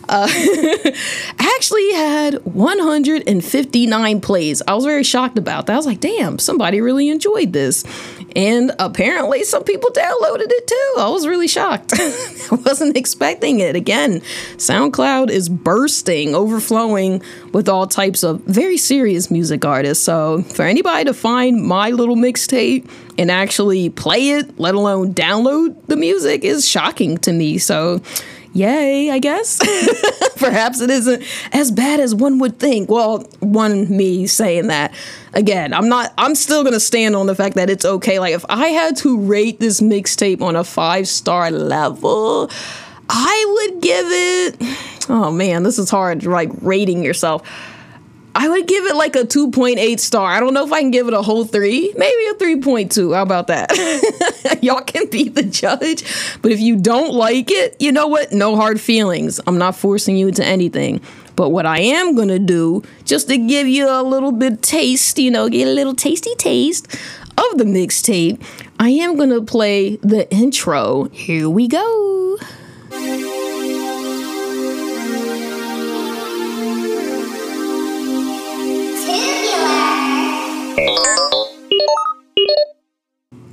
uh, 0.08 0.28
actually 1.38 1.92
had 1.92 2.34
159 2.44 4.20
plays. 4.20 4.62
I 4.66 4.74
was 4.74 4.84
very 4.84 5.04
shocked 5.04 5.38
about 5.38 5.66
that. 5.66 5.74
I 5.74 5.76
was 5.76 5.86
like, 5.86 6.00
damn, 6.00 6.38
somebody 6.38 6.80
really 6.80 7.08
enjoyed 7.08 7.52
this. 7.52 7.84
And 8.36 8.72
apparently, 8.78 9.44
some 9.44 9.64
people 9.64 9.90
downloaded 9.90 10.46
it 10.50 10.66
too. 10.66 10.94
I 10.98 11.08
was 11.08 11.26
really 11.26 11.48
shocked. 11.48 11.94
I 11.98 12.54
wasn't 12.64 12.96
expecting 12.96 13.60
it. 13.60 13.74
Again, 13.74 14.20
SoundCloud 14.56 15.30
is 15.30 15.48
bursting, 15.48 16.34
overflowing 16.34 17.22
with 17.52 17.68
all 17.68 17.86
types 17.86 18.22
of 18.22 18.40
very 18.42 18.76
serious 18.76 19.30
music 19.30 19.64
artists. 19.64 20.04
So, 20.04 20.42
for 20.42 20.62
anybody 20.62 21.04
to 21.04 21.14
find 21.14 21.64
my 21.64 21.90
little 21.90 22.16
mixtape 22.16 22.88
and 23.16 23.30
actually 23.30 23.90
play 23.90 24.30
it, 24.30 24.58
let 24.58 24.74
alone 24.74 25.14
download 25.14 25.76
the 25.86 25.96
music, 25.96 26.44
is 26.44 26.68
shocking 26.68 27.18
to 27.18 27.32
me. 27.32 27.58
So, 27.58 28.00
yay, 28.52 29.10
I 29.10 29.18
guess. 29.18 29.58
Perhaps 30.36 30.80
it 30.80 30.90
isn't 30.90 31.22
as 31.52 31.70
bad 31.70 32.00
as 32.00 32.14
one 32.14 32.38
would 32.38 32.58
think. 32.58 32.88
Well, 32.90 33.20
one 33.40 33.94
me 33.94 34.26
saying 34.26 34.68
that. 34.68 34.94
Again, 35.34 35.74
I'm 35.74 35.88
not 35.88 36.12
I'm 36.16 36.34
still 36.34 36.62
going 36.62 36.72
to 36.74 36.80
stand 36.80 37.14
on 37.14 37.26
the 37.26 37.34
fact 37.34 37.56
that 37.56 37.68
it's 37.70 37.84
okay. 37.84 38.18
Like 38.18 38.34
if 38.34 38.44
I 38.48 38.68
had 38.68 38.96
to 38.98 39.18
rate 39.18 39.60
this 39.60 39.80
mixtape 39.80 40.40
on 40.40 40.56
a 40.56 40.62
5-star 40.62 41.50
level, 41.50 42.50
I 43.08 43.68
would 43.70 43.82
give 43.82 44.06
it 44.08 44.78
Oh 45.08 45.30
man, 45.30 45.62
this 45.62 45.78
is 45.78 45.90
hard 45.90 46.24
like 46.24 46.50
rating 46.60 47.02
yourself. 47.02 47.42
I 48.40 48.48
would 48.48 48.68
give 48.68 48.86
it 48.86 48.94
like 48.94 49.16
a 49.16 49.24
2.8 49.24 49.98
star. 49.98 50.30
I 50.30 50.38
don't 50.38 50.54
know 50.54 50.64
if 50.64 50.72
I 50.72 50.80
can 50.80 50.92
give 50.92 51.08
it 51.08 51.12
a 51.12 51.22
whole 51.22 51.44
three, 51.44 51.92
maybe 51.96 52.26
a 52.30 52.34
3.2. 52.34 53.12
How 53.12 53.22
about 53.22 53.48
that? 53.48 54.58
Y'all 54.62 54.80
can 54.80 55.10
be 55.10 55.28
the 55.28 55.42
judge. 55.42 56.04
But 56.40 56.52
if 56.52 56.60
you 56.60 56.76
don't 56.76 57.12
like 57.12 57.50
it, 57.50 57.74
you 57.80 57.90
know 57.90 58.06
what? 58.06 58.30
No 58.30 58.54
hard 58.54 58.80
feelings. 58.80 59.40
I'm 59.48 59.58
not 59.58 59.74
forcing 59.74 60.16
you 60.16 60.28
into 60.28 60.44
anything. 60.44 61.00
But 61.34 61.48
what 61.48 61.66
I 61.66 61.80
am 61.80 62.14
going 62.14 62.28
to 62.28 62.38
do, 62.38 62.84
just 63.04 63.26
to 63.26 63.38
give 63.38 63.66
you 63.66 63.88
a 63.88 64.04
little 64.04 64.30
bit 64.30 64.62
taste, 64.62 65.18
you 65.18 65.32
know, 65.32 65.48
get 65.48 65.66
a 65.66 65.72
little 65.72 65.96
tasty 65.96 66.36
taste 66.36 66.86
of 67.36 67.58
the 67.58 67.64
mixtape, 67.64 68.40
I 68.78 68.90
am 68.90 69.16
going 69.16 69.30
to 69.30 69.42
play 69.42 69.96
the 69.96 70.32
intro. 70.32 71.06
Here 71.06 71.50
we 71.50 71.66
go. 71.66 72.38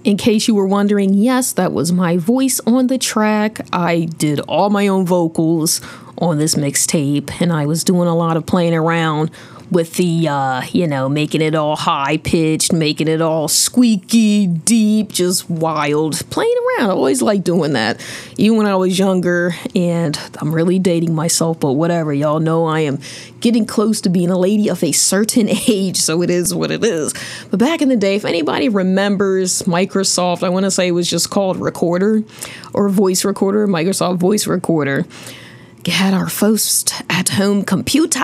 In 0.06 0.18
case 0.18 0.48
you 0.48 0.54
were 0.54 0.68
wondering, 0.68 1.16
yes, 1.16 1.52
that 1.54 1.74
was 1.74 1.92
my 1.92 2.18
voice 2.18 2.60
on 2.68 2.86
the 2.88 3.00
track. 3.00 3.66
I 3.74 4.02
did 4.20 4.40
all 4.42 4.70
my 4.70 4.88
own 4.88 5.04
vocals 5.04 5.82
on 6.20 6.38
this 6.38 6.54
mixtape, 6.54 7.42
and 7.42 7.52
I 7.52 7.66
was 7.66 7.84
doing 7.84 8.08
a 8.08 8.16
lot 8.16 8.38
of 8.38 8.46
playing 8.46 8.76
around 8.76 9.32
with 9.72 9.96
the 9.96 10.28
uh, 10.28 10.62
you 10.72 10.88
know 10.88 11.10
making 11.10 11.42
it 11.42 11.56
all 11.56 11.76
high 11.76 12.18
pitched 12.18 12.72
making 12.72 13.08
it 13.08 13.22
all 13.22 13.48
squeaky 13.48 14.48
deep 14.48 15.12
just 15.12 15.50
wild 15.50 16.20
playing 16.30 16.56
around. 16.78 16.90
I 16.90 16.94
always 16.94 17.22
like 17.22 17.44
doing 17.44 17.74
that 17.74 18.00
even 18.38 18.58
when 18.58 18.68
i 18.68 18.76
was 18.76 18.98
younger 19.00 19.56
and 19.76 20.20
i'm 20.40 20.54
really 20.54 20.80
dating 20.80 21.14
myself 21.14 21.60
but 21.60 21.74
whatever. 21.74 22.14
Y'all 22.14 22.40
know 22.40 22.66
i 22.66 22.82
am 22.82 23.00
getting 23.40 23.66
close 23.66 24.02
to 24.02 24.10
being 24.10 24.30
a 24.30 24.38
lady 24.38 24.70
of 24.70 24.84
a 24.84 24.92
certain 24.92 25.50
age 25.68 25.98
so 25.98 26.22
it 26.22 26.30
is 26.30 26.54
what 26.54 26.72
it 26.72 26.84
is. 26.84 27.14
But 27.50 27.60
back 27.60 27.82
in 27.82 27.90
the 27.90 27.96
day 27.96 28.16
if 28.16 28.26
anybody 28.26 28.70
remembers 28.70 29.64
microsoft 29.64 30.44
i 30.44 30.50
want 30.50 30.66
to 30.66 30.72
say 30.72 30.88
it 30.88 30.92
was 30.92 31.10
just 31.10 31.30
called 31.30 31.58
recorder 31.58 32.24
or 32.74 32.90
voice 32.90 33.26
recorder 33.26 33.68
microsoft 33.68 34.18
voice 34.18 34.48
recorder 34.48 35.06
had 35.92 36.14
our 36.14 36.30
first 36.30 36.94
at 37.10 37.30
home 37.30 37.64
computer, 37.64 38.20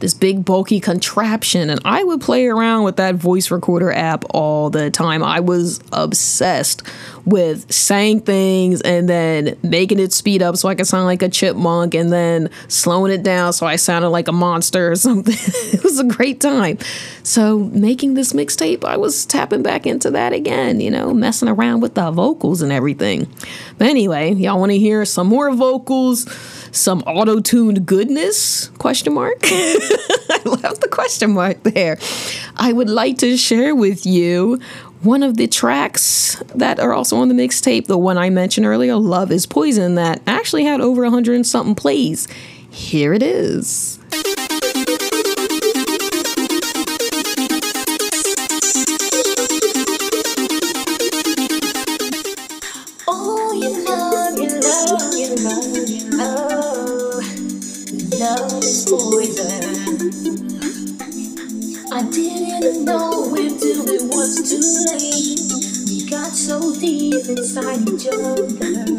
this 0.00 0.14
big 0.14 0.44
bulky 0.44 0.80
contraption, 0.80 1.70
and 1.70 1.80
I 1.84 2.04
would 2.04 2.20
play 2.20 2.46
around 2.46 2.84
with 2.84 2.96
that 2.96 3.16
voice 3.16 3.50
recorder 3.50 3.92
app 3.92 4.24
all 4.30 4.70
the 4.70 4.90
time. 4.90 5.22
I 5.22 5.40
was 5.40 5.80
obsessed 5.92 6.82
with 7.24 7.70
saying 7.72 8.20
things 8.20 8.80
and 8.80 9.08
then 9.08 9.58
making 9.62 9.98
it 9.98 10.12
speed 10.12 10.40
up 10.42 10.56
so 10.56 10.68
I 10.68 10.74
could 10.74 10.86
sound 10.86 11.04
like 11.04 11.20
a 11.22 11.28
chipmunk 11.28 11.94
and 11.94 12.10
then 12.10 12.48
slowing 12.68 13.12
it 13.12 13.22
down 13.22 13.52
so 13.52 13.66
I 13.66 13.76
sounded 13.76 14.08
like 14.08 14.28
a 14.28 14.32
monster 14.32 14.92
or 14.92 14.96
something. 14.96 15.34
it 15.36 15.84
was 15.84 15.98
a 15.98 16.04
great 16.04 16.40
time. 16.40 16.78
So, 17.22 17.58
making 17.58 18.14
this 18.14 18.32
mixtape, 18.32 18.84
I 18.84 18.96
was 18.96 19.26
tapping 19.26 19.62
back 19.62 19.86
into 19.86 20.10
that 20.12 20.32
again, 20.32 20.80
you 20.80 20.90
know, 20.90 21.12
messing 21.12 21.48
around 21.48 21.80
with 21.80 21.94
the 21.94 22.10
vocals 22.10 22.62
and 22.62 22.72
everything. 22.72 23.28
But 23.78 23.86
anyway, 23.86 24.34
y'all 24.34 24.58
want 24.58 24.72
to 24.72 24.78
hear 24.78 25.04
some 25.04 25.28
more 25.28 25.52
vocals? 25.52 26.26
some 26.70 27.02
auto-tuned 27.02 27.86
goodness? 27.86 28.68
Question 28.78 29.14
mark. 29.14 29.38
I 29.42 30.40
love 30.44 30.80
the 30.80 30.88
question 30.90 31.32
mark 31.32 31.62
there. 31.62 31.98
I 32.56 32.72
would 32.72 32.90
like 32.90 33.18
to 33.18 33.36
share 33.36 33.74
with 33.74 34.06
you 34.06 34.60
one 35.02 35.22
of 35.22 35.36
the 35.36 35.46
tracks 35.46 36.42
that 36.54 36.80
are 36.80 36.92
also 36.92 37.16
on 37.18 37.28
the 37.28 37.34
mixtape, 37.34 37.86
the 37.86 37.98
one 37.98 38.18
I 38.18 38.30
mentioned 38.30 38.66
earlier, 38.66 38.96
Love 38.96 39.30
is 39.30 39.46
Poison, 39.46 39.94
that 39.94 40.20
actually 40.26 40.64
had 40.64 40.80
over 40.80 41.02
100 41.02 41.34
and 41.34 41.46
something 41.46 41.74
plays. 41.74 42.26
Here 42.70 43.14
it 43.14 43.22
is. 43.22 43.97
Inside 67.28 67.88
each 67.90 68.06
other. 68.08 68.97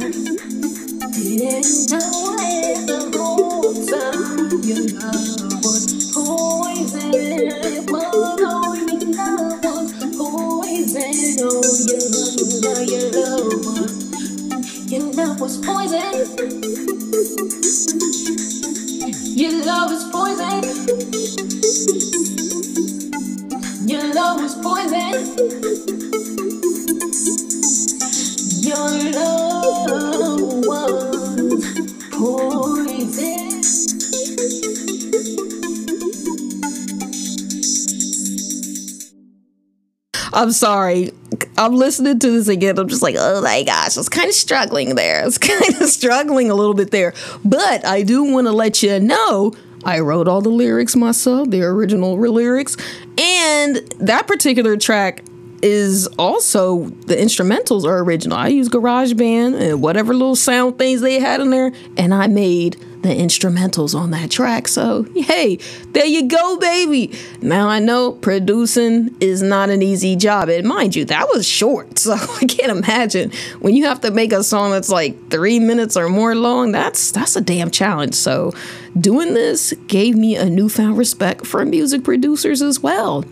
I'm 40.39 40.53
sorry. 40.53 41.11
I'm 41.57 41.75
listening 41.75 42.17
to 42.17 42.31
this 42.31 42.47
again. 42.47 42.79
I'm 42.79 42.87
just 42.87 43.01
like, 43.01 43.15
oh 43.19 43.41
my 43.41 43.61
gosh, 43.63 43.97
I 43.97 43.99
was 43.99 44.07
kind 44.07 44.29
of 44.29 44.33
struggling 44.33 44.95
there. 44.95 45.21
I 45.21 45.25
was 45.25 45.37
kind 45.37 45.81
of 45.81 45.89
struggling 45.89 46.49
a 46.49 46.55
little 46.55 46.73
bit 46.73 46.91
there. 46.91 47.13
But 47.43 47.85
I 47.85 48.03
do 48.03 48.23
want 48.23 48.47
to 48.47 48.53
let 48.53 48.81
you 48.81 49.01
know 49.01 49.53
I 49.83 49.99
wrote 49.99 50.29
all 50.29 50.39
the 50.39 50.49
lyrics 50.49 50.95
myself, 50.95 51.49
the 51.49 51.63
original 51.63 52.17
lyrics. 52.17 52.77
And 53.17 53.77
that 53.99 54.27
particular 54.27 54.77
track 54.77 55.25
is 55.61 56.07
also 56.17 56.85
the 57.07 57.15
instrumentals 57.15 57.85
are 57.85 57.99
original. 57.99 58.37
I 58.37 58.47
use 58.47 58.69
GarageBand 58.69 59.59
and 59.59 59.81
whatever 59.81 60.13
little 60.13 60.35
sound 60.35 60.77
things 60.77 61.01
they 61.01 61.19
had 61.19 61.41
in 61.41 61.49
there, 61.49 61.71
and 61.97 62.13
I 62.13 62.27
made 62.27 62.77
the 63.01 63.09
instrumentals 63.09 63.97
on 63.97 64.11
that 64.11 64.29
track. 64.29 64.67
So, 64.67 65.03
hey, 65.15 65.57
there 65.91 66.05
you 66.05 66.27
go, 66.27 66.57
baby. 66.57 67.17
Now 67.41 67.69
I 67.69 67.79
know 67.79 68.11
producing 68.11 69.15
is 69.21 69.41
not 69.41 69.69
an 69.69 69.81
easy 69.81 70.15
job. 70.15 70.49
And 70.49 70.67
mind 70.67 70.95
you, 70.95 71.05
that 71.05 71.27
was 71.33 71.47
short. 71.47 71.87
So 71.99 72.13
I 72.13 72.45
can't 72.45 72.71
imagine 72.71 73.31
when 73.59 73.75
you 73.75 73.85
have 73.85 74.01
to 74.01 74.09
make 74.09 74.31
a 74.31 74.43
song 74.43 74.71
that's 74.71 74.89
like 74.89 75.29
three 75.29 75.59
minutes 75.59 75.95
or 75.95 76.09
more 76.09 76.33
long, 76.33 76.71
that's 76.71 77.11
that's 77.11 77.35
a 77.35 77.41
damn 77.41 77.69
challenge. 77.69 78.15
So 78.15 78.51
doing 78.99 79.33
this 79.35 79.73
gave 79.85 80.15
me 80.15 80.35
a 80.35 80.49
newfound 80.49 80.97
respect 80.97 81.45
for 81.45 81.63
music 81.65 82.03
producers 82.03 82.63
as 82.63 82.79
well. 82.79 83.25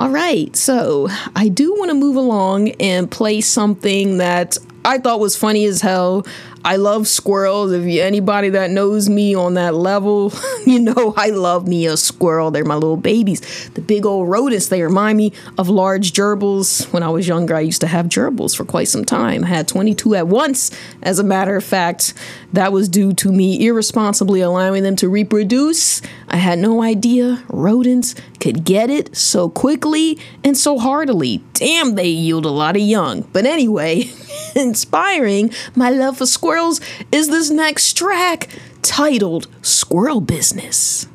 All 0.00 0.08
right, 0.08 0.56
so 0.56 1.08
I 1.36 1.48
do 1.48 1.74
want 1.74 1.90
to 1.90 1.94
move 1.94 2.16
along 2.16 2.70
and 2.80 3.10
play 3.10 3.42
something 3.42 4.16
that 4.16 4.56
I 4.82 4.96
thought 4.96 5.20
was 5.20 5.36
funny 5.36 5.66
as 5.66 5.82
hell. 5.82 6.26
I 6.64 6.76
love 6.76 7.06
squirrels. 7.06 7.72
If 7.72 7.84
anybody 7.84 8.50
that 8.50 8.70
knows 8.70 9.08
me 9.08 9.34
on 9.34 9.54
that 9.54 9.74
level, 9.74 10.32
you 10.66 10.78
know 10.78 11.14
I 11.16 11.30
love 11.30 11.68
me 11.68 11.86
a 11.86 11.96
squirrel. 11.96 12.50
They're 12.50 12.64
my 12.64 12.74
little 12.74 12.96
babies. 12.96 13.70
The 13.74 13.80
big 13.80 14.06
old 14.06 14.28
rodents, 14.28 14.68
they 14.68 14.82
remind 14.82 15.18
me 15.18 15.32
of 15.58 15.68
large 15.68 16.12
gerbils. 16.12 16.90
When 16.92 17.02
I 17.02 17.08
was 17.08 17.28
younger, 17.28 17.54
I 17.54 17.60
used 17.60 17.80
to 17.82 17.86
have 17.86 18.06
gerbils 18.06 18.56
for 18.56 18.64
quite 18.64 18.88
some 18.88 19.04
time. 19.04 19.44
I 19.44 19.48
had 19.48 19.68
22 19.68 20.14
at 20.14 20.28
once. 20.28 20.70
As 21.02 21.18
a 21.18 21.24
matter 21.24 21.56
of 21.56 21.64
fact, 21.64 22.14
that 22.52 22.72
was 22.72 22.88
due 22.88 23.12
to 23.14 23.32
me 23.32 23.66
irresponsibly 23.66 24.40
allowing 24.40 24.82
them 24.82 24.96
to 24.96 25.08
reproduce. 25.08 26.02
I 26.30 26.36
had 26.36 26.60
no 26.60 26.80
idea 26.80 27.42
rodents 27.48 28.14
could 28.38 28.64
get 28.64 28.88
it 28.88 29.16
so 29.16 29.48
quickly 29.48 30.16
and 30.44 30.56
so 30.56 30.78
heartily. 30.78 31.42
Damn, 31.54 31.96
they 31.96 32.08
yield 32.08 32.46
a 32.46 32.50
lot 32.50 32.76
of 32.76 32.82
young. 32.82 33.22
But 33.32 33.46
anyway, 33.46 34.10
inspiring 34.54 35.52
my 35.74 35.90
love 35.90 36.18
for 36.18 36.26
squirrels 36.26 36.80
is 37.10 37.28
this 37.28 37.50
next 37.50 37.94
track 37.94 38.48
titled 38.80 39.48
Squirrel 39.60 40.20
Business. 40.20 41.08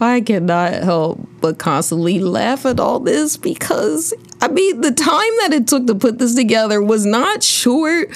I 0.00 0.20
cannot 0.20 0.72
help 0.74 1.20
but 1.40 1.58
constantly 1.58 2.20
laugh 2.20 2.64
at 2.66 2.80
all 2.80 3.00
this 3.00 3.36
because, 3.36 4.14
I 4.40 4.48
mean, 4.48 4.80
the 4.80 4.92
time 4.92 5.32
that 5.40 5.50
it 5.52 5.66
took 5.66 5.86
to 5.86 5.94
put 5.94 6.18
this 6.18 6.34
together 6.34 6.82
was 6.82 7.04
not 7.04 7.42
short, 7.42 8.10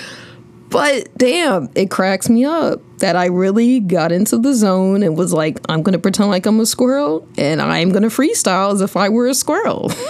but 0.71 1.09
damn, 1.17 1.69
it 1.75 1.91
cracks 1.91 2.29
me 2.29 2.45
up 2.45 2.81
that 3.05 3.17
I 3.17 3.27
really 3.27 3.81
got 3.81 4.13
into 4.13 4.39
the 4.39 4.55
zone 4.55 5.03
and 5.03 5.15
was 5.15 5.31
like, 5.31 5.61
I'm 5.69 5.83
going 5.83 5.93
to 5.93 5.99
pretend 5.99 6.31
like 6.31 6.47
I'm 6.47 6.59
a 6.59 6.65
squirrel 6.65 7.29
and 7.37 7.61
I'm 7.61 7.91
going 7.91 8.03
to 8.03 8.09
freestyle 8.09 8.73
as 8.73 8.81
if 8.81 8.97
I 8.97 9.11
were 9.11 9.27
a 9.27 9.35
squirrel. 9.35 9.91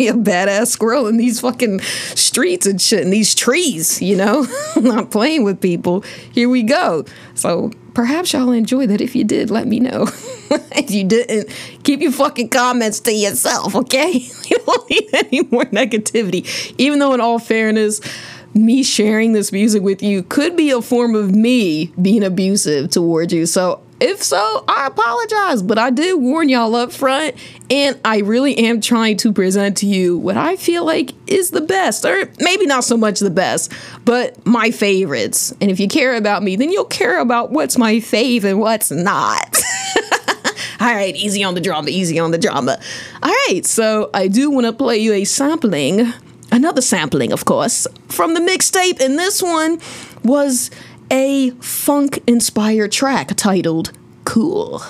A 0.00 0.14
badass 0.14 0.68
squirrel 0.68 1.06
in 1.08 1.18
these 1.18 1.40
fucking 1.40 1.78
streets 1.80 2.66
and 2.66 2.80
shit, 2.80 3.02
in 3.02 3.10
these 3.10 3.34
trees, 3.34 4.00
you 4.00 4.16
know? 4.16 4.46
Not 4.76 5.10
playing 5.10 5.44
with 5.44 5.60
people. 5.60 6.00
Here 6.32 6.48
we 6.48 6.62
go. 6.62 7.04
So 7.34 7.70
perhaps 7.92 8.32
y'all 8.32 8.50
enjoy 8.50 8.86
that. 8.86 9.02
If 9.02 9.14
you 9.14 9.24
did, 9.24 9.50
let 9.50 9.68
me 9.68 9.78
know. 9.78 10.04
if 10.50 10.90
you 10.90 11.04
didn't, 11.04 11.50
keep 11.84 12.00
your 12.00 12.12
fucking 12.12 12.48
comments 12.48 12.98
to 13.00 13.12
yourself, 13.12 13.76
okay? 13.76 14.10
you 14.46 14.58
don't 14.64 14.90
need 14.90 15.08
any 15.12 15.42
more 15.42 15.66
negativity. 15.66 16.74
Even 16.78 16.98
though, 16.98 17.12
in 17.12 17.20
all 17.20 17.38
fairness, 17.38 18.00
me 18.54 18.82
sharing 18.82 19.32
this 19.32 19.52
music 19.52 19.82
with 19.82 20.02
you 20.02 20.22
could 20.22 20.56
be 20.56 20.70
a 20.70 20.82
form 20.82 21.14
of 21.14 21.34
me 21.34 21.86
being 22.00 22.22
abusive 22.22 22.90
towards 22.90 23.32
you. 23.32 23.46
So, 23.46 23.80
if 24.00 24.22
so, 24.22 24.64
I 24.66 24.86
apologize, 24.86 25.62
but 25.62 25.78
I 25.78 25.90
did 25.90 26.14
warn 26.14 26.48
y'all 26.48 26.74
up 26.74 26.90
front, 26.90 27.34
and 27.70 28.00
I 28.02 28.20
really 28.20 28.56
am 28.56 28.80
trying 28.80 29.18
to 29.18 29.32
present 29.32 29.76
to 29.78 29.86
you 29.86 30.16
what 30.16 30.38
I 30.38 30.56
feel 30.56 30.86
like 30.86 31.12
is 31.30 31.50
the 31.50 31.60
best, 31.60 32.06
or 32.06 32.30
maybe 32.40 32.64
not 32.64 32.84
so 32.84 32.96
much 32.96 33.20
the 33.20 33.28
best, 33.28 33.70
but 34.06 34.44
my 34.46 34.70
favorites. 34.70 35.52
And 35.60 35.70
if 35.70 35.78
you 35.78 35.86
care 35.86 36.16
about 36.16 36.42
me, 36.42 36.56
then 36.56 36.72
you'll 36.72 36.86
care 36.86 37.20
about 37.20 37.50
what's 37.50 37.76
my 37.76 37.96
fave 37.96 38.44
and 38.44 38.58
what's 38.58 38.90
not. 38.90 39.58
All 40.80 40.86
right, 40.94 41.14
easy 41.14 41.44
on 41.44 41.52
the 41.52 41.60
drama, 41.60 41.90
easy 41.90 42.18
on 42.18 42.30
the 42.30 42.38
drama. 42.38 42.80
All 43.22 43.34
right, 43.48 43.66
so 43.66 44.08
I 44.14 44.28
do 44.28 44.50
want 44.50 44.64
to 44.64 44.72
play 44.72 44.96
you 44.96 45.12
a 45.12 45.24
sampling, 45.24 46.10
another 46.52 46.80
sampling, 46.80 47.32
of 47.32 47.44
course, 47.44 47.86
from 48.08 48.34
the 48.34 48.40
mixtape, 48.40 49.00
and 49.00 49.18
this 49.18 49.42
one 49.42 49.80
was 50.22 50.70
a 51.10 51.50
funk 51.60 52.22
inspired 52.26 52.92
track 52.92 53.34
titled 53.36 53.92
Cool. 54.24 54.82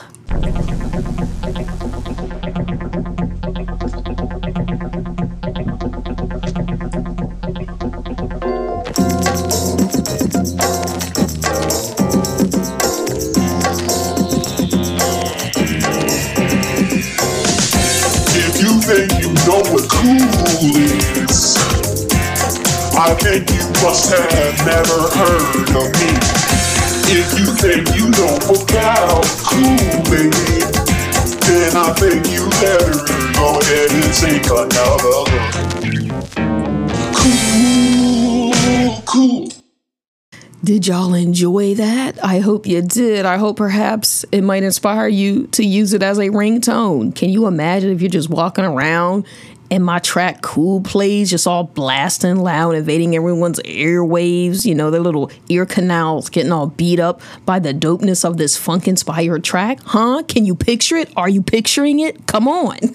Think 23.21 23.51
you 23.51 23.65
must 23.85 24.11
have 24.11 24.57
never 24.65 24.99
heard 25.13 25.69
of 25.77 25.89
me. 26.01 26.11
If 27.13 27.39
you 27.39 27.47
think 27.57 27.85
you 27.97 28.09
know 28.11 28.37
about 28.49 29.25
then 31.51 31.77
I 31.77 31.93
think 31.95 32.27
you 32.31 32.49
better 32.63 32.93
go 33.35 33.59
ahead 33.61 33.91
and 33.91 34.15
take 34.15 34.47
another 34.47 35.09
look. 35.09 35.51
Cool, 37.15 39.03
cool. 39.05 39.49
Did 40.63 40.87
y'all 40.87 41.15
enjoy 41.15 41.75
that? 41.75 42.23
I 42.25 42.39
hope 42.39 42.67
you 42.67 42.83
did. 42.83 43.27
I 43.27 43.39
hope 43.39 43.57
perhaps 43.57 44.25
it 44.31 44.43
might 44.43 44.63
inspire 44.63 45.09
you 45.09 45.47
to 45.49 45.65
use 45.65 45.93
it 45.93 46.03
as 46.03 46.19
a 46.19 46.29
ringtone. 46.29 47.15
Can 47.15 47.31
you 47.31 47.47
imagine 47.47 47.91
if 47.91 48.01
you're 48.01 48.11
just 48.11 48.31
walking 48.31 48.65
around 48.65 49.27
and 49.71 49.85
my 49.85 49.99
track 49.99 50.43
Cool 50.43 50.81
plays 50.81 51.31
just 51.31 51.47
all 51.47 51.65
blasting 51.65 52.37
loud, 52.37 52.75
invading 52.75 53.15
everyone's 53.15 53.61
airwaves, 53.61 54.65
you 54.65 54.75
know, 54.75 54.91
their 54.91 55.01
little 55.01 55.31
ear 55.49 55.67
canals 55.67 56.29
getting 56.29 56.53
all 56.53 56.67
beat 56.67 57.01
up 57.01 57.21
by 57.45 57.59
the 57.59 57.73
dopeness 57.73 58.25
of 58.25 58.37
this 58.37 58.57
funk 58.57 58.89
inspired 58.89 59.45
track? 59.45 59.81
Huh? 59.85 60.23
Can 60.27 60.45
you 60.45 60.55
picture 60.55 60.97
it? 60.97 61.13
Are 61.17 61.29
you 61.29 61.43
picturing 61.43 62.01
it? 62.01 62.27
Come 62.27 62.49
on. 62.49 62.79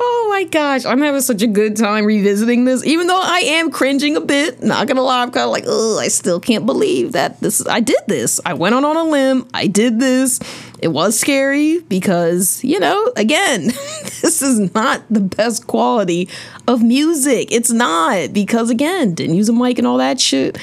Oh 0.00 0.26
my 0.30 0.44
gosh, 0.44 0.84
I'm 0.84 1.00
having 1.00 1.20
such 1.20 1.42
a 1.42 1.46
good 1.46 1.76
time 1.76 2.04
revisiting 2.04 2.64
this, 2.64 2.84
even 2.84 3.06
though 3.06 3.20
I 3.20 3.38
am 3.40 3.70
cringing 3.70 4.16
a 4.16 4.20
bit. 4.20 4.62
Not 4.62 4.86
gonna 4.86 5.02
lie, 5.02 5.22
I'm 5.22 5.30
kind 5.30 5.44
of 5.44 5.50
like, 5.50 5.64
oh, 5.66 5.98
I 5.98 6.08
still 6.08 6.38
can't 6.38 6.66
believe 6.66 7.12
that 7.12 7.40
this. 7.40 7.66
I 7.66 7.80
did 7.80 7.98
this. 8.06 8.40
I 8.46 8.54
went 8.54 8.74
on 8.74 8.84
on 8.84 8.96
a 8.96 9.04
limb. 9.04 9.48
I 9.52 9.66
did 9.66 9.98
this. 9.98 10.38
It 10.80 10.88
was 10.88 11.18
scary 11.18 11.80
because, 11.80 12.62
you 12.62 12.78
know, 12.78 13.12
again, 13.16 13.66
this 14.22 14.42
is 14.42 14.72
not 14.74 15.02
the 15.10 15.20
best 15.20 15.66
quality 15.66 16.28
of 16.66 16.82
music. 16.82 17.48
It's 17.50 17.70
not 17.70 18.32
because, 18.32 18.70
again, 18.70 19.14
didn't 19.14 19.36
use 19.36 19.48
a 19.48 19.52
mic 19.52 19.78
and 19.78 19.86
all 19.86 19.98
that 19.98 20.20
shit. 20.20 20.58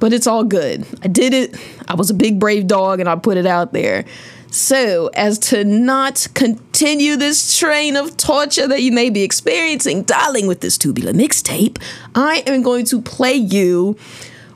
But 0.00 0.12
it's 0.12 0.26
all 0.26 0.44
good. 0.44 0.84
I 1.02 1.08
did 1.08 1.32
it. 1.32 1.56
I 1.88 1.94
was 1.94 2.10
a 2.10 2.14
big 2.14 2.40
brave 2.40 2.66
dog 2.66 3.00
and 3.00 3.08
I 3.08 3.16
put 3.16 3.36
it 3.36 3.46
out 3.46 3.72
there. 3.72 4.04
So, 4.52 5.10
as 5.14 5.38
to 5.50 5.62
not 5.62 6.26
continue 6.34 7.14
this 7.14 7.56
train 7.56 7.96
of 7.96 8.16
torture 8.16 8.66
that 8.66 8.82
you 8.82 8.90
may 8.90 9.08
be 9.08 9.22
experiencing, 9.22 10.02
darling, 10.02 10.48
with 10.48 10.60
this 10.60 10.76
tubular 10.76 11.12
mixtape, 11.12 11.80
I 12.16 12.42
am 12.48 12.62
going 12.62 12.84
to 12.86 13.00
play 13.00 13.34
you 13.34 13.96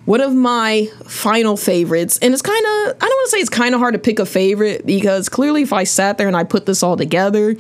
one 0.05 0.21
of 0.21 0.35
my 0.35 0.89
final 1.05 1.57
favorites. 1.57 2.19
And 2.21 2.33
it's 2.33 2.43
kind 2.43 2.65
of, 2.65 2.97
I 2.97 3.07
don't 3.07 3.11
want 3.11 3.27
to 3.27 3.31
say 3.31 3.39
it's 3.39 3.51
kind 3.51 3.75
of 3.75 3.81
hard 3.81 3.95
to 3.95 3.99
pick 3.99 4.19
a 4.19 4.27
favorite 4.27 4.85
because 4.85 5.29
clearly, 5.29 5.63
if 5.63 5.73
I 5.73 5.85
sat 5.85 6.19
there 6.19 6.29
and 6.29 6.37
I 6.37 6.45
put 6.45 6.67
this 6.67 6.83
all 6.83 6.97
together, 6.97 7.57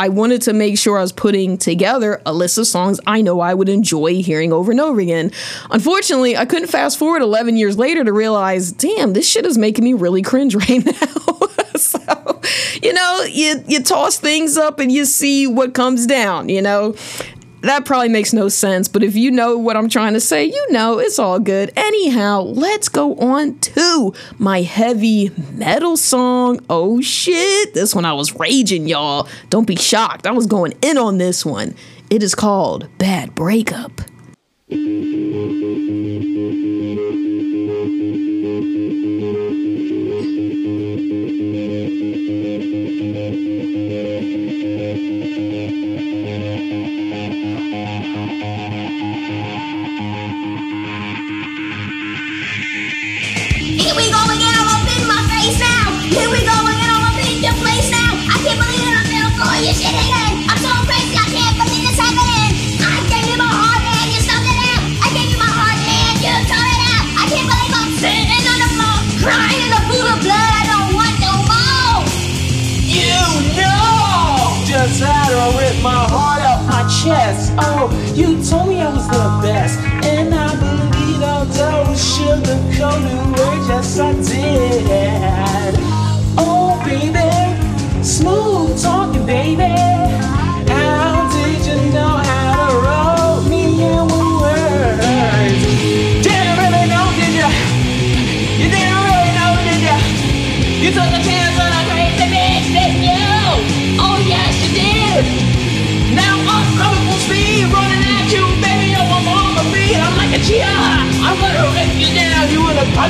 I 0.00 0.10
wanted 0.10 0.42
to 0.42 0.52
make 0.52 0.78
sure 0.78 0.96
I 0.96 1.02
was 1.02 1.12
putting 1.12 1.58
together 1.58 2.22
a 2.24 2.32
list 2.32 2.56
of 2.56 2.68
songs 2.68 3.00
I 3.06 3.20
know 3.20 3.40
I 3.40 3.52
would 3.52 3.68
enjoy 3.68 4.22
hearing 4.22 4.52
over 4.52 4.70
and 4.70 4.80
over 4.80 5.00
again. 5.00 5.32
Unfortunately, 5.70 6.36
I 6.36 6.44
couldn't 6.44 6.68
fast 6.68 6.98
forward 6.98 7.20
11 7.20 7.56
years 7.56 7.76
later 7.76 8.04
to 8.04 8.12
realize, 8.12 8.70
damn, 8.70 9.12
this 9.12 9.28
shit 9.28 9.44
is 9.44 9.58
making 9.58 9.82
me 9.82 9.94
really 9.94 10.22
cringe 10.22 10.54
right 10.68 10.84
now. 10.84 11.48
so, 11.76 12.40
you 12.80 12.92
know, 12.92 13.22
you 13.28 13.64
you 13.66 13.82
toss 13.82 14.18
things 14.18 14.56
up 14.56 14.78
and 14.78 14.92
you 14.92 15.04
see 15.04 15.48
what 15.48 15.74
comes 15.74 16.06
down, 16.06 16.48
you 16.48 16.62
know. 16.62 16.94
That 17.62 17.84
probably 17.84 18.08
makes 18.08 18.32
no 18.32 18.48
sense, 18.48 18.86
but 18.86 19.02
if 19.02 19.16
you 19.16 19.32
know 19.32 19.58
what 19.58 19.76
I'm 19.76 19.88
trying 19.88 20.14
to 20.14 20.20
say, 20.20 20.44
you 20.44 20.66
know 20.70 20.98
it's 20.98 21.18
all 21.18 21.40
good. 21.40 21.72
Anyhow, 21.76 22.42
let's 22.42 22.88
go 22.88 23.16
on 23.16 23.58
to 23.58 24.14
my 24.38 24.62
heavy 24.62 25.32
metal 25.52 25.96
song. 25.96 26.60
Oh 26.70 27.00
shit, 27.00 27.74
this 27.74 27.94
one 27.94 28.04
I 28.04 28.12
was 28.12 28.38
raging, 28.38 28.86
y'all. 28.86 29.28
Don't 29.50 29.66
be 29.66 29.76
shocked. 29.76 30.26
I 30.26 30.30
was 30.30 30.46
going 30.46 30.74
in 30.82 30.98
on 30.98 31.18
this 31.18 31.44
one. 31.44 31.74
It 32.10 32.22
is 32.22 32.34
called 32.34 32.88
Bad 32.98 33.34
Breakup. 33.34 34.00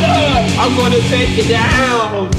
I'm 0.01 0.77
gonna 0.77 1.01
take 1.09 1.37
you 1.37 1.49
down. 1.49 2.31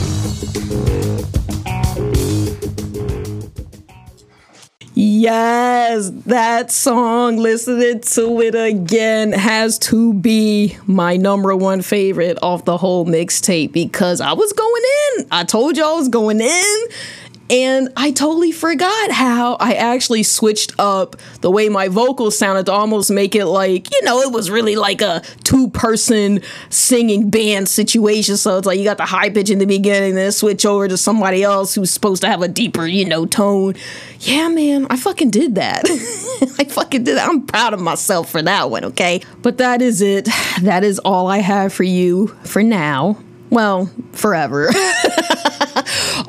Yes, 5.02 6.12
that 6.26 6.72
song, 6.72 7.38
listening 7.38 8.02
to 8.02 8.42
it 8.42 8.56
again, 8.56 9.32
has 9.32 9.80
to 9.80 10.14
be 10.14 10.78
my 10.88 11.18
number 11.18 11.56
one 11.56 11.82
favorite 11.82 12.38
off 12.42 12.66
the 12.66 12.78
whole 12.78 13.06
mixtape 13.06 13.72
because 13.72 14.22
I 14.22 14.34
was 14.34 14.54
going 14.54 14.84
in. 15.18 15.28
I 15.32 15.44
told 15.44 15.78
y'all 15.78 15.96
I 15.96 15.98
was 15.98 16.10
going 16.10 16.42
in. 16.42 16.78
And 17.50 17.90
I 17.98 18.12
totally 18.12 18.52
forgot 18.52 19.12
how 19.12 19.56
I 19.56 19.74
actually 19.74 20.22
switched 20.22 20.74
up 20.78 21.16
the 21.42 21.50
way 21.50 21.68
my 21.68 21.88
vocals 21.88 22.38
sounded 22.38 22.68
to 22.68 22.72
almost 22.72 23.10
make 23.10 23.34
it 23.34 23.46
like, 23.46 23.92
you 23.92 24.04
know, 24.04 24.22
it 24.22 24.32
was 24.32 24.52
really 24.52 24.76
like 24.76 25.02
a 25.02 25.24
two 25.44 25.70
person 25.72 26.42
singing 26.70 27.32
band 27.32 27.68
situation. 27.68 28.38
So 28.38 28.58
it's 28.58 28.68
like 28.68 28.78
you 28.78 28.84
got 28.84 28.98
the 28.98 29.06
high 29.06 29.32
pitch 29.32 29.50
in 29.50 29.58
the 29.58 29.66
beginning, 29.66 30.14
then 30.14 30.32
switch 30.32 30.64
over 30.66 30.88
to 30.88 30.98
somebody 30.98 31.42
else 31.42 31.74
who's 31.74 31.90
supposed 31.90 32.22
to 32.22 32.28
have 32.28 32.44
a 32.44 32.48
deeper, 32.48 32.86
you 32.86 33.06
know, 33.06 33.26
tone. 33.26 33.74
Yeah, 34.20 34.48
man, 34.50 34.86
I 34.92 34.98
fucking 34.98 35.32
did 35.32 35.56
that. 35.56 35.86
I 36.60 36.66
fucking 36.66 37.04
did 37.04 37.18
that. 37.18 37.28
I'm 37.28 37.48
proud 37.48 37.74
of 37.74 37.80
myself 37.80 38.30
for 38.30 38.44
that 38.44 38.70
one, 38.70 38.86
okay? 38.86 39.22
But 39.42 39.58
that 39.58 39.82
is 39.82 40.02
it. 40.02 40.28
That 40.62 40.84
is 40.84 41.00
all 41.00 41.28
I 41.28 41.40
have 41.40 41.74
for 41.74 41.84
you 41.84 42.28
for 42.44 42.62
now. 42.62 43.18
Well, 43.50 43.90
forever. 44.12 44.70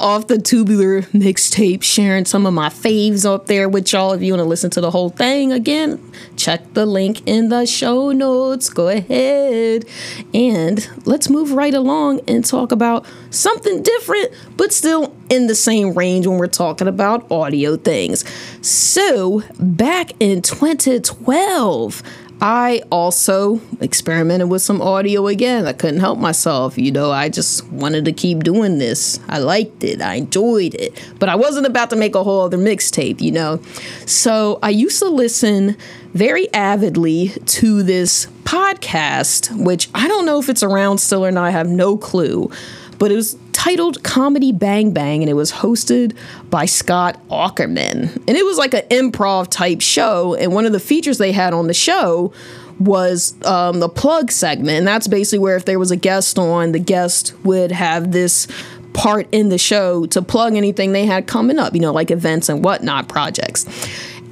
Off 0.00 0.28
the 0.28 0.38
tubular 0.38 1.02
mixtape, 1.12 1.82
sharing 1.82 2.24
some 2.24 2.46
of 2.46 2.54
my 2.54 2.70
faves 2.70 3.30
up 3.30 3.44
there 3.44 3.68
with 3.68 3.92
y'all. 3.92 4.14
If 4.14 4.22
you 4.22 4.32
want 4.32 4.42
to 4.42 4.48
listen 4.48 4.70
to 4.70 4.80
the 4.80 4.90
whole 4.90 5.10
thing 5.10 5.52
again, 5.52 6.00
check 6.36 6.72
the 6.72 6.86
link 6.86 7.20
in 7.26 7.50
the 7.50 7.66
show 7.66 8.10
notes. 8.10 8.70
Go 8.70 8.88
ahead. 8.88 9.84
And 10.32 10.88
let's 11.04 11.28
move 11.28 11.52
right 11.52 11.74
along 11.74 12.22
and 12.26 12.42
talk 12.42 12.72
about 12.72 13.04
something 13.28 13.82
different, 13.82 14.32
but 14.56 14.72
still 14.72 15.14
in 15.28 15.48
the 15.48 15.54
same 15.54 15.92
range 15.92 16.26
when 16.26 16.38
we're 16.38 16.46
talking 16.46 16.88
about 16.88 17.30
audio 17.30 17.76
things. 17.76 18.24
So, 18.66 19.42
back 19.58 20.12
in 20.18 20.40
2012, 20.40 22.02
I 22.42 22.83
also 22.90 23.61
experimented 23.81 24.48
with 24.48 24.62
some 24.62 24.81
audio 24.81 25.26
again. 25.26 25.66
I 25.66 25.74
couldn't 25.74 26.00
help 26.00 26.18
myself. 26.18 26.79
You 26.79 26.90
know, 26.90 27.11
I 27.11 27.29
just 27.29 27.66
wanted 27.68 28.07
to 28.07 28.12
keep 28.12 28.42
doing 28.42 28.79
this. 28.79 29.20
I 29.29 29.38
liked 29.38 29.85
it. 29.85 30.00
I 30.00 30.14
enjoyed 30.14 30.74
it. 30.74 30.98
But 31.18 31.29
I 31.29 31.37
wasn't 31.37 31.66
about 31.66 31.90
to 31.90 31.96
make 31.96 32.14
a 32.14 32.24
whole 32.24 32.40
other 32.40 32.57
mixtape, 32.57 33.20
you 33.20 33.33
know. 33.33 33.61
So 34.07 34.59
I 34.62 34.70
used 34.70 34.98
to 35.00 35.09
listen 35.09 35.76
very 36.14 36.53
avidly 36.55 37.29
to 37.29 37.83
this 37.83 38.26
podcast, 38.44 39.62
which 39.62 39.90
I 39.94 40.09
don't 40.09 40.24
know 40.24 40.38
if 40.38 40.48
it's 40.48 40.62
around 40.62 40.98
still 40.98 41.26
or 41.26 41.31
not. 41.31 41.44
I 41.44 41.50
have 41.50 41.68
no 41.68 41.98
clue. 41.98 42.50
But 42.98 43.12
it 43.12 43.16
was 43.16 43.35
titled 43.60 44.02
Comedy 44.02 44.52
Bang 44.52 44.90
Bang, 44.90 45.22
and 45.22 45.28
it 45.28 45.34
was 45.34 45.52
hosted 45.52 46.16
by 46.48 46.64
Scott 46.64 47.20
Aukerman. 47.28 48.16
And 48.26 48.30
it 48.30 48.42
was 48.42 48.56
like 48.56 48.72
an 48.72 48.88
improv 48.88 49.50
type 49.50 49.82
show. 49.82 50.34
And 50.34 50.54
one 50.54 50.64
of 50.64 50.72
the 50.72 50.80
features 50.80 51.18
they 51.18 51.30
had 51.30 51.52
on 51.52 51.66
the 51.66 51.74
show 51.74 52.32
was 52.78 53.34
um, 53.44 53.80
the 53.80 53.88
plug 53.90 54.30
segment. 54.30 54.78
And 54.78 54.86
that's 54.86 55.08
basically 55.08 55.40
where 55.40 55.56
if 55.56 55.66
there 55.66 55.78
was 55.78 55.90
a 55.90 55.96
guest 55.96 56.38
on, 56.38 56.72
the 56.72 56.78
guest 56.78 57.34
would 57.44 57.70
have 57.70 58.12
this 58.12 58.48
part 58.94 59.28
in 59.30 59.50
the 59.50 59.58
show 59.58 60.06
to 60.06 60.22
plug 60.22 60.54
anything 60.54 60.92
they 60.92 61.04
had 61.04 61.26
coming 61.26 61.58
up, 61.58 61.74
you 61.74 61.80
know, 61.80 61.92
like 61.92 62.10
events 62.10 62.48
and 62.48 62.64
whatnot 62.64 63.10
projects. 63.10 63.66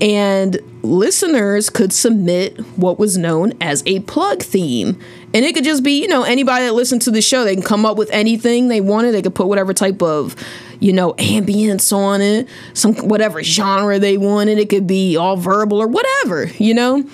And 0.00 0.58
listeners 0.82 1.70
could 1.70 1.92
submit 1.92 2.58
what 2.76 2.98
was 2.98 3.18
known 3.18 3.52
as 3.60 3.82
a 3.84 4.00
plug 4.00 4.42
theme. 4.42 4.98
And 5.34 5.44
it 5.44 5.54
could 5.54 5.64
just 5.64 5.82
be, 5.82 6.00
you 6.00 6.08
know, 6.08 6.22
anybody 6.22 6.66
that 6.66 6.72
listened 6.72 7.02
to 7.02 7.10
the 7.10 7.20
show, 7.20 7.44
they 7.44 7.54
can 7.54 7.64
come 7.64 7.84
up 7.84 7.96
with 7.96 8.10
anything 8.10 8.68
they 8.68 8.80
wanted. 8.80 9.12
They 9.12 9.22
could 9.22 9.34
put 9.34 9.48
whatever 9.48 9.74
type 9.74 10.00
of, 10.00 10.36
you 10.80 10.92
know, 10.92 11.12
ambience 11.14 11.92
on 11.92 12.20
it, 12.20 12.48
some 12.74 12.94
whatever 12.94 13.42
genre 13.42 13.98
they 13.98 14.16
wanted. 14.16 14.58
It 14.58 14.68
could 14.68 14.86
be 14.86 15.16
all 15.16 15.36
verbal 15.36 15.82
or 15.82 15.88
whatever, 15.88 16.44
you 16.58 16.74
know? 16.74 17.04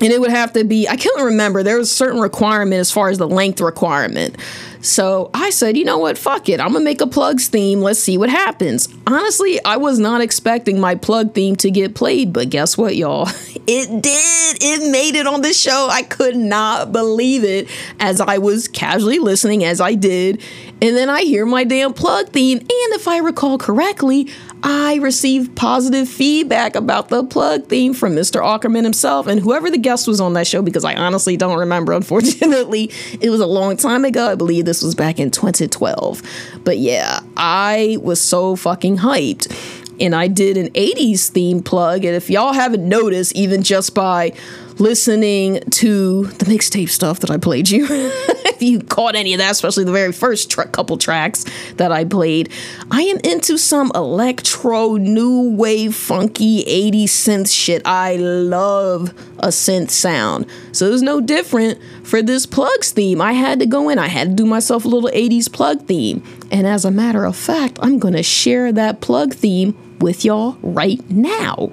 and 0.00 0.12
it 0.12 0.20
would 0.20 0.30
have 0.30 0.52
to 0.52 0.64
be 0.64 0.88
i 0.88 0.96
can't 0.96 1.20
remember 1.20 1.62
there 1.62 1.78
was 1.78 1.90
a 1.90 1.94
certain 1.94 2.20
requirement 2.20 2.80
as 2.80 2.90
far 2.90 3.08
as 3.08 3.18
the 3.18 3.28
length 3.28 3.60
requirement 3.60 4.36
so 4.82 5.30
i 5.32 5.50
said 5.50 5.76
you 5.76 5.84
know 5.84 5.98
what? 5.98 6.18
Fuck 6.18 6.48
it. 6.48 6.60
I'm 6.60 6.72
gonna 6.72 6.84
make 6.84 7.00
a 7.00 7.06
plugs 7.06 7.48
theme. 7.48 7.80
Let's 7.80 8.00
see 8.00 8.18
what 8.18 8.28
happens. 8.28 8.88
Honestly 9.06 9.62
i 9.64 9.76
was 9.76 9.98
not 9.98 10.20
expecting 10.20 10.78
my 10.78 10.94
plug 10.94 11.34
theme 11.34 11.56
to 11.56 11.70
get 11.70 11.94
played 11.94 12.32
but 12.32 12.50
guess 12.50 12.76
what 12.76 12.96
y'all? 12.96 13.28
It 13.64 14.02
did. 14.02 14.56
It 14.60 14.90
made 14.90 15.14
it 15.14 15.28
on 15.28 15.42
the 15.42 15.52
show. 15.52 15.86
I 15.88 16.02
could 16.02 16.34
not 16.34 16.90
believe 16.90 17.44
it 17.44 17.70
as 18.00 18.20
i 18.20 18.38
was 18.38 18.66
casually 18.66 19.20
listening 19.20 19.64
as 19.64 19.80
i 19.80 19.94
did. 19.94 20.42
And 20.82 20.96
then 20.96 21.08
i 21.08 21.22
hear 21.22 21.46
my 21.46 21.62
damn 21.64 21.94
plug 21.94 22.30
theme 22.30 22.58
and 22.58 22.68
if 22.68 23.06
i 23.06 23.18
recall 23.18 23.58
correctly 23.58 24.28
I 24.62 24.96
received 24.96 25.56
positive 25.56 26.08
feedback 26.08 26.76
about 26.76 27.08
the 27.08 27.24
plug 27.24 27.66
theme 27.66 27.94
from 27.94 28.14
Mr. 28.14 28.40
Aukerman 28.40 28.84
himself 28.84 29.26
and 29.26 29.40
whoever 29.40 29.70
the 29.70 29.78
guest 29.78 30.06
was 30.06 30.20
on 30.20 30.34
that 30.34 30.46
show, 30.46 30.62
because 30.62 30.84
I 30.84 30.94
honestly 30.94 31.36
don't 31.36 31.58
remember. 31.58 31.92
Unfortunately, 32.02 32.90
it 33.20 33.30
was 33.30 33.40
a 33.40 33.46
long 33.46 33.76
time 33.76 34.04
ago. 34.04 34.30
I 34.30 34.36
believe 34.36 34.64
this 34.72 34.82
was 34.82 34.94
back 34.94 35.20
in 35.20 35.30
2012. 35.30 36.22
But 36.64 36.78
yeah, 36.78 37.20
I 37.36 37.98
was 38.00 38.22
so 38.22 38.56
fucking 38.56 38.96
hyped. 38.96 39.54
And 40.00 40.14
I 40.14 40.28
did 40.28 40.56
an 40.56 40.70
80s 40.70 41.28
theme 41.28 41.62
plug. 41.62 42.06
And 42.06 42.16
if 42.16 42.30
y'all 42.30 42.54
haven't 42.54 42.88
noticed, 42.88 43.36
even 43.36 43.62
just 43.62 43.94
by 43.94 44.32
listening 44.78 45.60
to 45.70 46.24
the 46.24 46.44
mixtape 46.46 46.88
stuff 46.88 47.20
that 47.20 47.30
I 47.30 47.36
played 47.36 47.68
you, 47.68 47.86
if 47.90 48.62
you 48.62 48.80
caught 48.80 49.14
any 49.14 49.34
of 49.34 49.38
that, 49.38 49.50
especially 49.50 49.84
the 49.84 49.92
very 49.92 50.12
first 50.12 50.50
tr- 50.50 50.62
couple 50.62 50.96
tracks 50.98 51.44
that 51.76 51.92
I 51.92 52.04
played, 52.04 52.50
I 52.90 53.02
am 53.02 53.18
into 53.24 53.58
some 53.58 53.92
electro, 53.94 54.96
new 54.96 55.50
wave, 55.50 55.94
funky 55.94 56.62
80 56.62 57.06
synth 57.06 57.52
shit. 57.52 57.82
I 57.84 58.16
love 58.16 59.10
a 59.38 59.48
synth 59.48 59.90
sound. 59.90 60.46
So 60.72 60.86
it 60.86 60.90
was 60.90 61.02
no 61.02 61.20
different 61.20 61.78
for 62.04 62.22
this 62.22 62.46
plugs 62.46 62.92
theme. 62.92 63.20
I 63.20 63.32
had 63.32 63.60
to 63.60 63.66
go 63.66 63.88
in, 63.88 63.98
I 63.98 64.08
had 64.08 64.30
to 64.30 64.34
do 64.34 64.46
myself 64.46 64.84
a 64.84 64.88
little 64.88 65.10
80s 65.10 65.52
plug 65.52 65.86
theme. 65.86 66.22
And 66.50 66.66
as 66.66 66.84
a 66.84 66.90
matter 66.90 67.24
of 67.24 67.36
fact, 67.36 67.78
I'm 67.82 67.98
going 67.98 68.14
to 68.14 68.22
share 68.22 68.72
that 68.72 69.00
plug 69.00 69.34
theme 69.34 69.76
with 70.00 70.24
y'all 70.24 70.56
right 70.62 71.00
now 71.10 71.72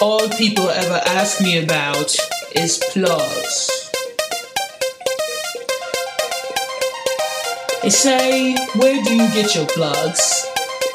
all 0.00 0.28
people 0.30 0.68
ever 0.68 1.00
ask 1.06 1.40
me 1.40 1.58
about 1.62 2.14
is 2.54 2.78
plugs. 2.92 3.90
They 7.82 7.90
say, 7.90 8.56
Where 8.76 9.02
do 9.02 9.14
you 9.16 9.28
get 9.32 9.54
your 9.54 9.66
plugs? 9.66 10.46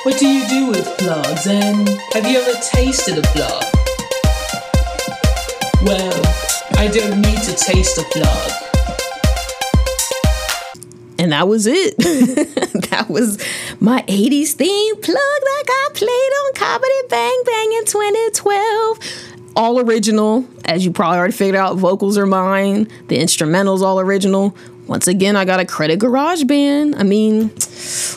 What 0.04 0.18
do 0.20 0.28
you 0.28 0.48
do 0.48 0.68
with 0.68 0.86
plugs? 0.98 1.48
And 1.48 1.90
have 2.14 2.30
you 2.30 2.40
ever 2.40 2.60
tasted 2.62 3.18
a 3.18 3.22
plug? 3.22 3.64
Well, 5.84 6.22
I 6.78 6.88
don't 6.88 7.22
need 7.22 7.42
to 7.44 7.56
taste 7.56 7.98
a 7.98 8.04
plug. 8.04 8.52
And 11.20 11.32
that 11.32 11.48
was 11.48 11.68
it. 11.68 11.98
that 12.90 13.08
was 13.10 13.38
my 13.84 14.02
80s 14.04 14.54
theme 14.54 14.96
plug 14.96 15.16
that 15.18 15.64
got 15.68 15.94
played 15.94 16.08
on 16.10 16.54
Comedy 16.54 16.94
Bang 17.10 17.44
Bang 17.46 17.74
in 17.74 17.86
2012. 17.86 19.00
All 19.58 19.78
original, 19.78 20.48
as 20.64 20.86
you 20.86 20.92
probably 20.92 21.18
already 21.18 21.34
figured 21.34 21.58
out, 21.58 21.76
vocals 21.76 22.18
are 22.18 22.26
mine, 22.26 22.88
the 23.10 23.18
instrumentals 23.18 23.82
all 23.82 24.00
original. 24.00 24.56
Once 24.88 25.10
again, 25.10 25.36
I 25.36 25.44
got 25.44 25.60
a 25.60 25.66
credit 25.66 26.00
garage 26.00 26.44
GarageBand. 26.44 26.98
I 26.98 27.04
mean, 27.04 27.50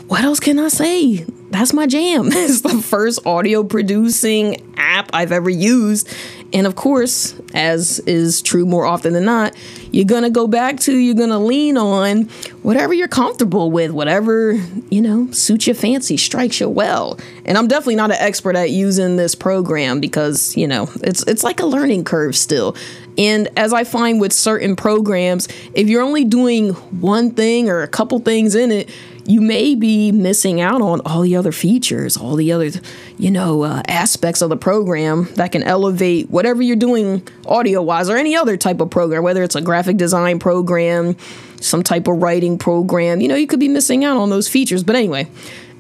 what 0.07 0.23
else 0.23 0.39
can 0.39 0.61
I 0.61 0.69
say? 0.69 1.25
That's 1.51 1.73
my 1.73 1.89
jam. 1.89 2.27
it's 2.31 2.61
the 2.61 2.81
first 2.81 3.27
audio 3.27 3.65
producing 3.65 4.73
app 4.77 5.11
I've 5.13 5.33
ever 5.33 5.51
used. 5.51 6.09
And 6.53 6.67
of 6.67 6.77
course, 6.77 7.35
as 7.55 7.99
is 8.01 8.41
true 8.41 8.65
more 8.65 8.87
often 8.87 9.13
than 9.13 9.25
not, 9.25 9.55
you're 9.91 10.05
going 10.05 10.23
to 10.23 10.31
go 10.31 10.47
back 10.47 10.79
to, 10.81 10.97
you're 10.97 11.15
going 11.15 11.31
to 11.31 11.39
lean 11.39 11.77
on 11.77 12.25
whatever 12.63 12.95
you're 12.95 13.09
comfortable 13.09 13.71
with, 13.71 13.91
whatever, 13.91 14.53
you 14.91 15.01
know, 15.01 15.31
suits 15.33 15.67
your 15.67 15.75
fancy, 15.75 16.17
strikes 16.17 16.61
you 16.61 16.69
well. 16.69 17.19
And 17.45 17.59
I'm 17.59 17.67
definitely 17.67 17.97
not 17.97 18.11
an 18.11 18.19
expert 18.21 18.57
at 18.57 18.71
using 18.71 19.17
this 19.17 19.35
program 19.35 20.01
because, 20.01 20.57
you 20.57 20.67
know, 20.67 20.89
it's 21.03 21.23
it's 21.25 21.43
like 21.43 21.61
a 21.61 21.67
learning 21.67 22.05
curve 22.05 22.37
still. 22.37 22.77
And 23.19 23.49
as 23.57 23.73
I 23.73 23.85
find 23.85 24.21
with 24.21 24.33
certain 24.33 24.77
programs, 24.77 25.49
if 25.75 25.89
you're 25.89 26.03
only 26.03 26.25
doing 26.25 26.75
one 27.01 27.31
thing 27.31 27.69
or 27.69 27.83
a 27.83 27.89
couple 27.89 28.19
things 28.19 28.55
in 28.55 28.71
it, 28.71 28.91
you 29.27 29.41
may 29.41 29.75
be 29.75 30.13
missing 30.13 30.61
out 30.61 30.81
on 30.81 31.01
all 31.05 31.23
the 31.23 31.37
other 31.37 31.53
features, 31.53 32.17
all 32.17 32.37
the 32.37 32.53
other, 32.53 32.71
you 33.19 33.31
know, 33.31 33.63
uh, 33.63 33.83
aspects 33.89 34.41
of 34.41 34.51
the 34.51 34.57
program 34.57 35.29
that 35.35 35.53
can 35.53 35.63
elevate 35.63 36.31
whatever 36.31 36.63
you're 36.63 36.77
doing 36.77 37.27
audio 37.47 37.83
wise 37.83 38.09
or 38.09 38.17
any 38.17 38.37
other 38.37 38.57
type 38.57 38.81
of 38.81 38.91
program, 38.91 39.23
whether 39.23 39.43
it's 39.43 39.57
a 39.57 39.61
graphic 39.61 39.97
design 39.97 40.39
program, 40.39 41.17
some 41.61 41.83
type 41.83 42.07
of 42.07 42.23
writing 42.23 42.57
program. 42.57 43.21
You 43.21 43.29
know, 43.29 43.35
you 43.35 43.47
could 43.47 43.61
be 43.61 43.69
missing 43.69 44.05
out 44.05 44.17
on 44.17 44.31
those 44.31 44.49
features. 44.49 44.85
But 44.85 44.97
anyway, 44.97 45.29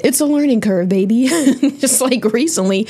it's 0.00 0.20
a 0.20 0.26
learning 0.26 0.60
curve, 0.60 0.88
baby. 0.88 1.26
Just 1.78 2.00
like 2.00 2.24
recently, 2.24 2.88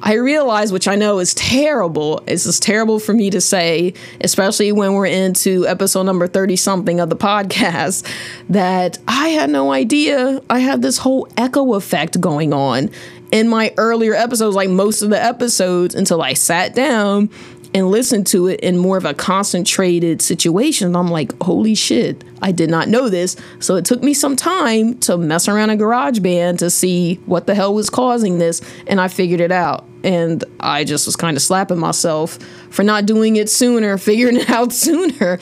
I 0.00 0.14
realize, 0.14 0.72
which 0.72 0.88
I 0.88 0.94
know 0.96 1.18
is 1.18 1.34
terrible, 1.34 2.22
it's 2.26 2.44
just 2.44 2.62
terrible 2.62 2.98
for 2.98 3.12
me 3.12 3.30
to 3.30 3.40
say, 3.40 3.94
especially 4.20 4.72
when 4.72 4.92
we're 4.92 5.06
into 5.06 5.66
episode 5.66 6.04
number 6.04 6.26
30 6.26 6.56
something 6.56 7.00
of 7.00 7.10
the 7.10 7.16
podcast, 7.16 8.06
that 8.48 8.98
I 9.08 9.28
had 9.28 9.50
no 9.50 9.72
idea 9.72 10.40
I 10.50 10.60
had 10.60 10.82
this 10.82 10.98
whole 10.98 11.28
echo 11.36 11.74
effect 11.74 12.20
going 12.20 12.52
on 12.52 12.90
in 13.32 13.48
my 13.48 13.72
earlier 13.76 14.14
episodes, 14.14 14.54
like 14.54 14.70
most 14.70 15.02
of 15.02 15.10
the 15.10 15.22
episodes, 15.22 15.94
until 15.94 16.22
I 16.22 16.34
sat 16.34 16.74
down 16.74 17.30
and 17.74 17.90
listened 17.90 18.26
to 18.28 18.46
it 18.46 18.60
in 18.60 18.78
more 18.78 18.96
of 18.96 19.04
a 19.04 19.12
concentrated 19.14 20.22
situation. 20.22 20.94
I'm 20.94 21.08
like, 21.08 21.40
holy 21.42 21.74
shit, 21.74 22.24
I 22.40 22.52
did 22.52 22.70
not 22.70 22.88
know 22.88 23.08
this. 23.08 23.36
So 23.58 23.74
it 23.76 23.84
took 23.84 24.02
me 24.02 24.14
some 24.14 24.36
time 24.36 24.98
to 25.00 25.18
mess 25.18 25.48
around 25.48 25.70
a 25.70 25.76
garage 25.76 26.18
GarageBand 26.18 26.58
to 26.58 26.70
see 26.70 27.16
what 27.26 27.46
the 27.46 27.54
hell 27.54 27.74
was 27.74 27.90
causing 27.90 28.38
this, 28.38 28.62
and 28.86 29.00
I 29.00 29.08
figured 29.08 29.40
it 29.40 29.52
out. 29.52 29.85
And 30.04 30.44
I 30.60 30.84
just 30.84 31.06
was 31.06 31.16
kind 31.16 31.36
of 31.36 31.42
slapping 31.42 31.78
myself 31.78 32.38
for 32.70 32.82
not 32.82 33.06
doing 33.06 33.36
it 33.36 33.50
sooner, 33.50 33.98
figuring 34.06 34.36
it 34.36 34.50
out 34.50 34.72
sooner. 34.72 35.38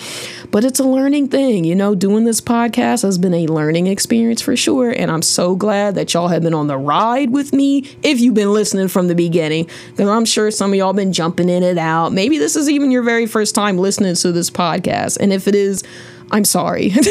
But 0.51 0.65
it's 0.65 0.81
a 0.81 0.85
learning 0.85 1.29
thing, 1.29 1.65
you 1.65 1.75
know, 1.75 1.95
doing 1.95 2.25
this 2.25 2.41
podcast 2.41 3.03
has 3.03 3.19
been 3.19 3.35
a 3.35 3.47
learning 3.47 3.89
experience 3.89 4.41
for 4.41 4.57
sure. 4.57 4.91
And 4.91 5.11
I'm 5.11 5.23
so 5.23 5.57
glad 5.57 5.97
that 5.97 6.15
y'all 6.15 6.29
have 6.29 6.43
been 6.43 6.55
on 6.55 6.69
the 6.69 6.79
ride 6.79 7.31
with 7.31 7.53
me 7.53 7.85
if 8.03 8.21
you've 8.21 8.35
been 8.35 8.53
listening 8.53 8.89
from 8.89 9.09
the 9.09 9.15
beginning. 9.15 9.69
Because 9.91 10.09
I'm 10.09 10.25
sure 10.25 10.51
some 10.51 10.73
of 10.73 10.79
y'all 10.79 10.93
been 10.93 11.13
jumping 11.13 11.49
in 11.49 11.63
and 11.63 11.79
out. 11.79 12.13
Maybe 12.13 12.39
this 12.39 12.57
is 12.57 12.71
even 12.71 12.91
your 12.91 13.03
very 13.03 13.27
first 13.27 13.55
time 13.55 13.79
listening 13.79 14.15
to 14.15 14.33
this 14.33 14.51
podcast. 14.51 15.19
And 15.19 15.33
if 15.33 15.49
it 15.49 15.55
is, 15.55 15.83
I'm 16.31 16.45
sorry. 16.45 16.93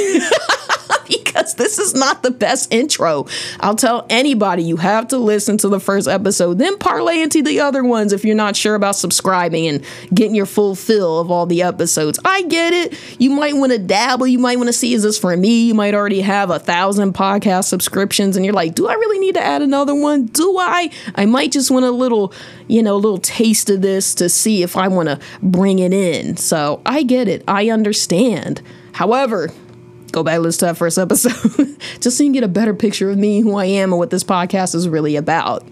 because 1.07 1.55
this 1.55 1.79
is 1.79 1.93
not 1.93 2.23
the 2.23 2.31
best 2.31 2.73
intro. 2.73 3.25
I'll 3.59 3.75
tell 3.75 4.05
anybody 4.09 4.63
you 4.63 4.77
have 4.77 5.07
to 5.09 5.17
listen 5.17 5.57
to 5.59 5.69
the 5.69 5.79
first 5.79 6.07
episode, 6.07 6.57
then 6.57 6.77
parlay 6.77 7.21
into 7.21 7.41
the 7.41 7.59
other 7.59 7.83
ones 7.83 8.13
if 8.13 8.23
you're 8.23 8.35
not 8.35 8.55
sure 8.55 8.75
about 8.75 8.95
subscribing 8.95 9.67
and 9.67 9.83
getting 10.13 10.35
your 10.35 10.45
full 10.45 10.75
fill 10.75 11.19
of 11.19 11.31
all 11.31 11.45
the 11.45 11.61
episodes. 11.63 12.19
I 12.23 12.43
get 12.43 12.73
it. 12.73 12.97
You 13.19 13.31
might 13.31 13.55
want 13.55 13.71
to 13.71 13.79
dabble. 13.79 14.27
You 14.27 14.39
might 14.39 14.57
want 14.57 14.67
to 14.67 14.73
see, 14.73 14.93
is 14.93 15.03
this 15.03 15.17
for 15.17 15.35
me? 15.35 15.67
You 15.67 15.73
might 15.73 15.93
already 15.93 16.21
have 16.21 16.49
a 16.49 16.59
thousand 16.59 17.13
podcast 17.13 17.65
subscriptions 17.65 18.35
and 18.35 18.45
you're 18.45 18.53
like, 18.53 18.75
do 18.75 18.87
I 18.87 18.93
really 18.93 19.19
need 19.19 19.35
to 19.35 19.43
add 19.43 19.61
another 19.61 19.95
one? 19.95 20.25
Do 20.27 20.57
I? 20.57 20.89
I 21.15 21.25
might 21.25 21.51
just 21.51 21.71
want 21.71 21.85
a 21.85 21.91
little, 21.91 22.33
you 22.67 22.83
know, 22.83 22.95
a 22.95 22.97
little 22.97 23.17
taste 23.17 23.69
of 23.69 23.81
this 23.81 24.15
to 24.15 24.29
see 24.29 24.63
if 24.63 24.77
I 24.77 24.87
want 24.87 25.09
to 25.09 25.19
bring 25.41 25.79
it 25.79 25.93
in. 25.93 26.37
So 26.37 26.81
I 26.85 27.03
get 27.03 27.27
it. 27.27 27.43
I 27.47 27.69
understand. 27.69 28.61
However, 28.93 29.49
go 30.13 30.23
back 30.23 30.35
and 30.35 30.43
listen 30.43 30.59
to 30.59 30.65
that 30.67 30.77
first 30.77 30.97
episode 30.97 31.33
just 31.99 32.17
so 32.17 32.23
you 32.23 32.27
can 32.27 32.33
get 32.33 32.43
a 32.43 32.47
better 32.47 32.73
picture 32.73 33.09
of 33.09 33.17
me, 33.17 33.41
who 33.41 33.55
I 33.55 33.65
am, 33.65 33.91
and 33.91 33.99
what 33.99 34.11
this 34.11 34.23
podcast 34.23 34.75
is 34.75 34.87
really 34.87 35.15
about. 35.15 35.67